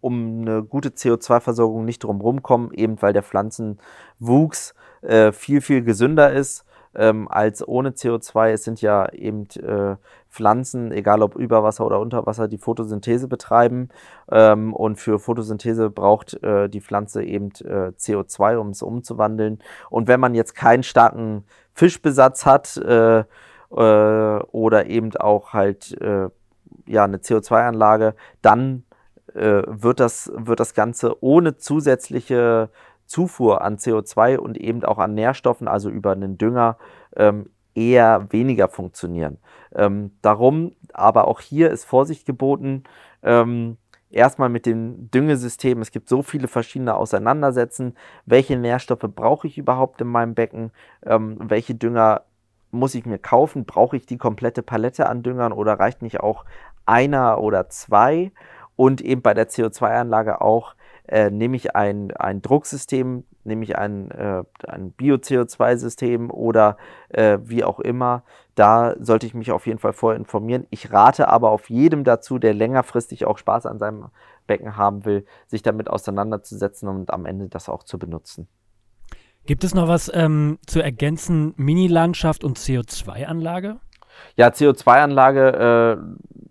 um 0.03 0.43
eine 0.43 0.63
gute 0.63 0.91
CO2-Versorgung 0.91 1.87
nicht 1.87 2.01
drum 2.01 2.43
kommen, 2.43 2.71
eben 2.75 3.01
weil 3.01 3.15
der 3.15 3.23
Pflanzenwuchs 3.23 4.75
äh, 5.01 5.33
viel, 5.33 5.63
viel 5.63 5.83
gesünder 5.83 6.31
ist 6.33 6.67
ähm, 6.95 7.29
als 7.29 7.67
ohne 7.67 7.91
CO2. 7.91 8.51
Es 8.53 8.65
sind 8.65 8.81
ja 8.81 9.11
eben 9.13 9.47
äh, 9.63 9.97
Pflanzen, 10.29 10.93
egal 10.93 11.23
ob 11.23 11.35
über 11.37 11.63
Wasser 11.63 11.87
oder 11.87 12.01
unter 12.01 12.27
Wasser, 12.27 12.49
die 12.49 12.59
Photosynthese 12.59 13.29
betreiben. 13.29 13.89
Ähm, 14.31 14.75
und 14.75 14.97
für 14.97 15.19
Photosynthese 15.19 15.91
braucht 15.91 16.43
äh, 16.43 16.69
die 16.69 16.81
Pflanze 16.81 17.23
eben 17.23 17.51
äh, 17.65 17.93
CO2, 17.97 18.57
um 18.57 18.71
es 18.71 18.83
umzuwandeln. 18.83 19.61
Und 19.89 20.09
wenn 20.09 20.21
man 20.21 20.35
jetzt 20.35 20.55
keinen 20.55 20.83
starken 20.83 21.45
Fischbesatz 21.75 22.47
hat 22.47 22.77
äh, 22.77 23.21
äh, 23.21 23.25
oder 23.71 24.87
eben 24.87 25.17
auch 25.17 25.53
halt 25.53 26.01
äh, 26.01 26.29
ja, 26.87 27.05
eine 27.05 27.19
CO2-Anlage, 27.19 28.15
dann 28.43 28.85
wird, 29.33 30.01
das, 30.01 30.33
wird 30.35 30.59
das 30.59 30.75
Ganze 30.75 31.23
ohne 31.23 31.57
zusätzliche 31.57 32.69
Zufuhr 33.11 33.63
an 33.63 33.77
CO2 33.77 34.37
und 34.37 34.57
eben 34.57 34.85
auch 34.85 34.99
an 34.99 35.15
Nährstoffen, 35.15 35.67
also 35.67 35.91
über 35.91 36.13
einen 36.13 36.39
Dünger, 36.39 36.77
ähm, 37.17 37.51
eher 37.75 38.29
weniger 38.31 38.69
funktionieren. 38.69 39.39
Ähm, 39.75 40.13
darum, 40.23 40.77
aber 40.93 41.27
auch 41.27 41.41
hier 41.41 41.71
ist 41.71 41.85
Vorsicht 41.85 42.25
geboten. 42.25 42.85
Ähm, 43.25 43.79
erstmal 44.11 44.49
mit 44.49 44.65
dem 44.65 45.11
Düngesystem. 45.11 45.83
Es 45.83 45.91
gibt 45.91 46.09
so 46.09 46.23
viele 46.23 46.47
verschiedene 46.47 46.95
Auseinandersetzen. 46.95 47.97
Welche 48.27 48.57
Nährstoffe 48.57 49.09
brauche 49.15 49.49
ich 49.49 49.59
überhaupt 49.59 50.01
in 50.01 50.07
meinem 50.07 50.35
Becken? 50.35 50.71
Ähm, 51.05 51.37
welche 51.41 51.75
Dünger 51.75 52.23
muss 52.71 52.95
ich 52.95 53.07
mir 53.07 53.19
kaufen? 53.19 53.65
Brauche 53.65 53.97
ich 53.97 54.07
die 54.07 54.19
komplette 54.19 54.63
Palette 54.63 55.09
an 55.09 55.25
Düngern 55.25 55.53
oder 55.53 55.81
reicht 55.81 56.03
nicht 56.03 56.21
auch 56.21 56.45
einer 56.87 57.41
oder 57.41 57.69
zwei? 57.71 58.31
Und 58.77 59.01
eben 59.01 59.21
bei 59.21 59.35
der 59.35 59.49
CO2-Anlage 59.49 60.41
auch, 60.41 60.75
äh, 61.11 61.31
nehme 61.31 61.57
ich 61.57 61.75
ein, 61.75 62.13
ein 62.13 62.41
Drucksystem, 62.41 63.25
nehme 63.43 63.65
ich 63.65 63.77
ein, 63.77 64.11
äh, 64.13 64.45
ein 64.69 64.93
Bio-CO2-System 64.93 66.31
oder 66.31 66.77
äh, 67.09 67.39
wie 67.43 67.65
auch 67.65 67.81
immer. 67.81 68.23
Da 68.55 68.95
sollte 69.01 69.27
ich 69.27 69.35
mich 69.35 69.51
auf 69.51 69.67
jeden 69.67 69.81
Fall 69.81 69.93
vorher 69.93 70.19
informieren. 70.19 70.67
Ich 70.71 70.93
rate 70.93 71.29
aber 71.29 71.51
auf 71.51 71.69
jedem 71.69 72.05
dazu, 72.05 72.39
der 72.39 72.55
längerfristig 72.55 73.25
auch 73.25 73.39
Spaß 73.39 73.67
an 73.67 73.79
seinem 73.79 74.07
Becken 74.47 74.77
haben 74.77 75.05
will, 75.05 75.27
sich 75.49 75.63
damit 75.63 75.91
auseinanderzusetzen 75.91 76.89
und 76.89 77.13
am 77.13 77.27
Ende 77.27 77.49
das 77.49 77.69
auch 77.69 77.83
zu 77.83 77.99
benutzen. 77.99 78.47
Gibt 79.47 79.65
es 79.65 79.75
noch 79.75 79.89
was 79.89 80.11
ähm, 80.15 80.59
zu 80.67 80.81
ergänzen? 80.81 81.55
Mini-Landschaft 81.57 82.45
und 82.45 82.59
CO2-Anlage? 82.59 83.81
Ja, 84.37 84.49
CO2-Anlage 84.49 85.99
äh, 85.99 86.50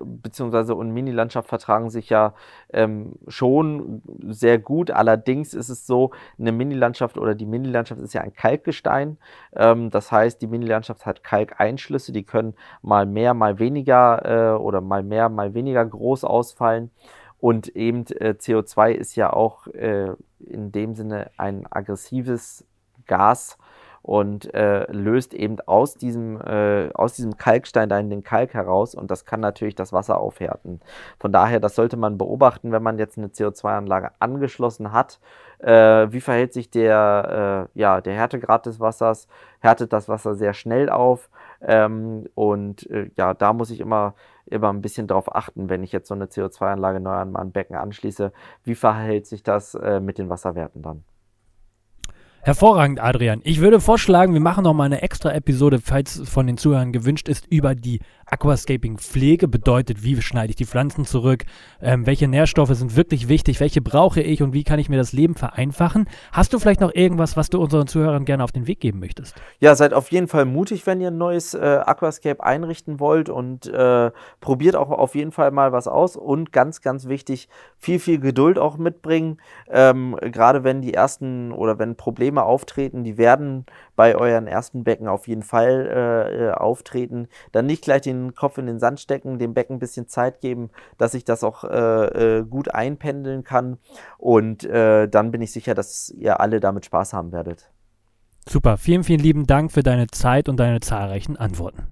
beziehungsweise 0.00 0.74
und 0.74 0.90
Mini-Landschaft 0.90 1.48
vertragen 1.48 1.90
sich 1.90 2.08
ja 2.08 2.34
ähm, 2.72 3.14
schon 3.28 4.02
sehr 4.28 4.58
gut. 4.58 4.90
Allerdings 4.90 5.54
ist 5.54 5.68
es 5.68 5.86
so, 5.86 6.10
eine 6.38 6.52
Mini-Landschaft 6.52 7.18
oder 7.18 7.34
die 7.34 7.46
Mini-Landschaft 7.46 8.00
ist 8.00 8.14
ja 8.14 8.20
ein 8.22 8.34
Kalkgestein. 8.34 9.18
Ähm, 9.54 9.90
das 9.90 10.12
heißt, 10.12 10.40
die 10.42 10.46
Mini-Landschaft 10.46 11.06
hat 11.06 11.24
Kalkeinschlüsse, 11.24 12.12
die 12.12 12.24
können 12.24 12.54
mal 12.82 13.06
mehr, 13.06 13.34
mal 13.34 13.58
weniger 13.58 14.54
äh, 14.54 14.58
oder 14.58 14.80
mal 14.80 15.02
mehr, 15.02 15.28
mal 15.28 15.54
weniger 15.54 15.84
groß 15.84 16.24
ausfallen. 16.24 16.90
Und 17.38 17.68
eben 17.68 18.06
äh, 18.20 18.36
CO2 18.38 18.92
ist 18.92 19.16
ja 19.16 19.32
auch 19.32 19.66
äh, 19.66 20.12
in 20.38 20.70
dem 20.70 20.94
Sinne 20.94 21.30
ein 21.36 21.66
aggressives 21.68 22.64
Gas 23.06 23.58
und 24.02 24.52
äh, 24.52 24.90
löst 24.90 25.32
eben 25.32 25.60
aus 25.60 25.94
diesem, 25.94 26.40
äh, 26.40 26.90
aus 26.92 27.14
diesem 27.14 27.36
Kalkstein 27.36 27.88
dann 27.88 28.10
den 28.10 28.24
Kalk 28.24 28.54
heraus 28.54 28.94
und 28.94 29.10
das 29.10 29.24
kann 29.24 29.40
natürlich 29.40 29.74
das 29.74 29.92
Wasser 29.92 30.18
aufhärten. 30.18 30.80
Von 31.18 31.32
daher, 31.32 31.60
das 31.60 31.76
sollte 31.76 31.96
man 31.96 32.18
beobachten, 32.18 32.72
wenn 32.72 32.82
man 32.82 32.98
jetzt 32.98 33.16
eine 33.16 33.28
CO2-Anlage 33.28 34.10
angeschlossen 34.18 34.92
hat. 34.92 35.20
Äh, 35.58 36.12
wie 36.12 36.20
verhält 36.20 36.52
sich 36.52 36.70
der, 36.70 37.68
äh, 37.74 37.78
ja, 37.78 38.00
der 38.00 38.14
Härtegrad 38.14 38.66
des 38.66 38.80
Wassers? 38.80 39.28
Härtet 39.60 39.92
das 39.92 40.08
Wasser 40.08 40.34
sehr 40.34 40.54
schnell 40.54 40.90
auf? 40.90 41.30
Ähm, 41.60 42.28
und 42.34 42.90
äh, 42.90 43.10
ja, 43.16 43.34
da 43.34 43.52
muss 43.52 43.70
ich 43.70 43.80
immer 43.80 44.14
immer 44.46 44.72
ein 44.72 44.82
bisschen 44.82 45.06
darauf 45.06 45.34
achten, 45.34 45.68
wenn 45.68 45.82
ich 45.82 45.92
jetzt 45.92 46.08
so 46.08 46.14
eine 46.14 46.26
CO2-Anlage 46.26 47.00
neu 47.00 47.12
an 47.12 47.32
mein 47.32 47.52
Becken 47.52 47.76
anschließe. 47.76 48.32
Wie 48.64 48.74
verhält 48.74 49.26
sich 49.26 49.42
das 49.42 49.74
äh, 49.74 50.00
mit 50.00 50.18
den 50.18 50.28
Wasserwerten 50.28 50.82
dann? 50.82 51.04
Hervorragend, 52.44 53.00
Adrian. 53.00 53.40
Ich 53.44 53.60
würde 53.60 53.78
vorschlagen, 53.78 54.32
wir 54.32 54.40
machen 54.40 54.64
noch 54.64 54.74
mal 54.74 54.82
eine 54.82 55.00
extra 55.00 55.32
Episode, 55.32 55.78
falls 55.78 56.22
von 56.28 56.48
den 56.48 56.56
Zuhörern 56.56 56.90
gewünscht 56.90 57.28
ist, 57.28 57.46
über 57.46 57.76
die 57.76 58.00
Aquascaping-Pflege. 58.32 59.46
Bedeutet, 59.46 60.02
wie 60.02 60.20
schneide 60.22 60.50
ich 60.50 60.56
die 60.56 60.64
Pflanzen 60.64 61.04
zurück? 61.04 61.44
Ähm, 61.80 62.06
welche 62.06 62.26
Nährstoffe 62.28 62.74
sind 62.74 62.96
wirklich 62.96 63.28
wichtig? 63.28 63.60
Welche 63.60 63.80
brauche 63.80 64.20
ich 64.20 64.42
und 64.42 64.52
wie 64.52 64.64
kann 64.64 64.78
ich 64.78 64.88
mir 64.88 64.96
das 64.96 65.12
Leben 65.12 65.34
vereinfachen? 65.34 66.08
Hast 66.32 66.52
du 66.52 66.58
vielleicht 66.58 66.80
noch 66.80 66.94
irgendwas, 66.94 67.36
was 67.36 67.50
du 67.50 67.60
unseren 67.60 67.86
Zuhörern 67.86 68.24
gerne 68.24 68.42
auf 68.42 68.52
den 68.52 68.66
Weg 68.66 68.80
geben 68.80 68.98
möchtest? 68.98 69.34
Ja, 69.60 69.74
seid 69.74 69.92
auf 69.92 70.10
jeden 70.10 70.28
Fall 70.28 70.44
mutig, 70.44 70.86
wenn 70.86 71.00
ihr 71.00 71.08
ein 71.08 71.18
neues 71.18 71.54
äh, 71.54 71.58
Aquascape 71.58 72.42
einrichten 72.42 72.98
wollt 72.98 73.28
und 73.28 73.66
äh, 73.66 74.10
probiert 74.40 74.74
auch 74.74 74.90
auf 74.90 75.14
jeden 75.14 75.32
Fall 75.32 75.50
mal 75.50 75.72
was 75.72 75.86
aus. 75.86 76.16
Und 76.16 76.52
ganz, 76.52 76.80
ganz 76.80 77.08
wichtig, 77.08 77.48
viel, 77.76 77.98
viel 77.98 78.18
Geduld 78.18 78.58
auch 78.58 78.78
mitbringen. 78.78 79.38
Ähm, 79.70 80.16
Gerade 80.20 80.64
wenn 80.64 80.80
die 80.80 80.94
ersten 80.94 81.52
oder 81.52 81.78
wenn 81.78 81.94
Probleme 81.94 82.32
Probleme 82.32 82.44
auftreten, 82.44 83.04
die 83.04 83.18
werden 83.18 83.66
bei 83.96 84.14
euren 84.14 84.46
ersten 84.46 84.84
Becken 84.84 85.08
auf 85.08 85.26
jeden 85.26 85.42
Fall 85.42 85.88
äh, 85.92 86.46
äh, 86.46 86.50
auftreten. 86.52 87.26
Dann 87.50 87.66
nicht 87.66 87.82
gleich 87.82 88.02
den 88.02 88.21
Kopf 88.34 88.58
in 88.58 88.66
den 88.66 88.78
Sand 88.78 89.00
stecken, 89.00 89.38
dem 89.38 89.54
Becken 89.54 89.76
ein 89.76 89.80
bisschen 89.80 90.08
Zeit 90.08 90.40
geben, 90.40 90.70
dass 90.98 91.14
ich 91.14 91.24
das 91.24 91.44
auch 91.44 91.64
äh, 91.64 92.38
äh, 92.38 92.44
gut 92.44 92.72
einpendeln 92.74 93.44
kann. 93.44 93.78
Und 94.18 94.64
äh, 94.64 95.08
dann 95.08 95.30
bin 95.30 95.42
ich 95.42 95.52
sicher, 95.52 95.74
dass 95.74 96.10
ihr 96.10 96.40
alle 96.40 96.60
damit 96.60 96.86
Spaß 96.86 97.12
haben 97.12 97.32
werdet. 97.32 97.70
Super, 98.48 98.76
vielen, 98.76 99.04
vielen 99.04 99.20
lieben 99.20 99.46
Dank 99.46 99.70
für 99.70 99.82
deine 99.82 100.08
Zeit 100.08 100.48
und 100.48 100.58
deine 100.58 100.80
zahlreichen 100.80 101.36
Antworten. 101.36 101.86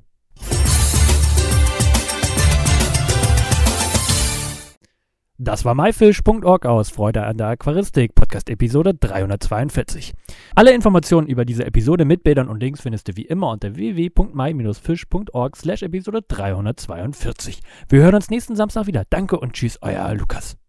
Das 5.42 5.64
war 5.64 5.74
myfish.org 5.74 6.66
aus 6.66 6.90
Freude 6.90 7.24
an 7.24 7.38
der 7.38 7.46
Aquaristik, 7.46 8.14
Podcast 8.14 8.50
Episode 8.50 8.92
342. 8.92 10.12
Alle 10.54 10.74
Informationen 10.74 11.28
über 11.28 11.46
diese 11.46 11.64
Episode 11.64 12.04
mit 12.04 12.24
Bildern 12.24 12.48
und 12.48 12.60
Links 12.60 12.82
findest 12.82 13.08
du 13.08 13.16
wie 13.16 13.24
immer 13.24 13.52
unter 13.52 13.74
www.my-fish.org 13.74 15.56
slash 15.56 15.82
Episode 15.82 16.20
342. 16.28 17.62
Wir 17.88 18.02
hören 18.02 18.16
uns 18.16 18.28
nächsten 18.28 18.54
Samstag 18.54 18.86
wieder. 18.86 19.04
Danke 19.08 19.40
und 19.40 19.54
tschüss, 19.54 19.78
euer 19.80 20.12
Lukas. 20.12 20.59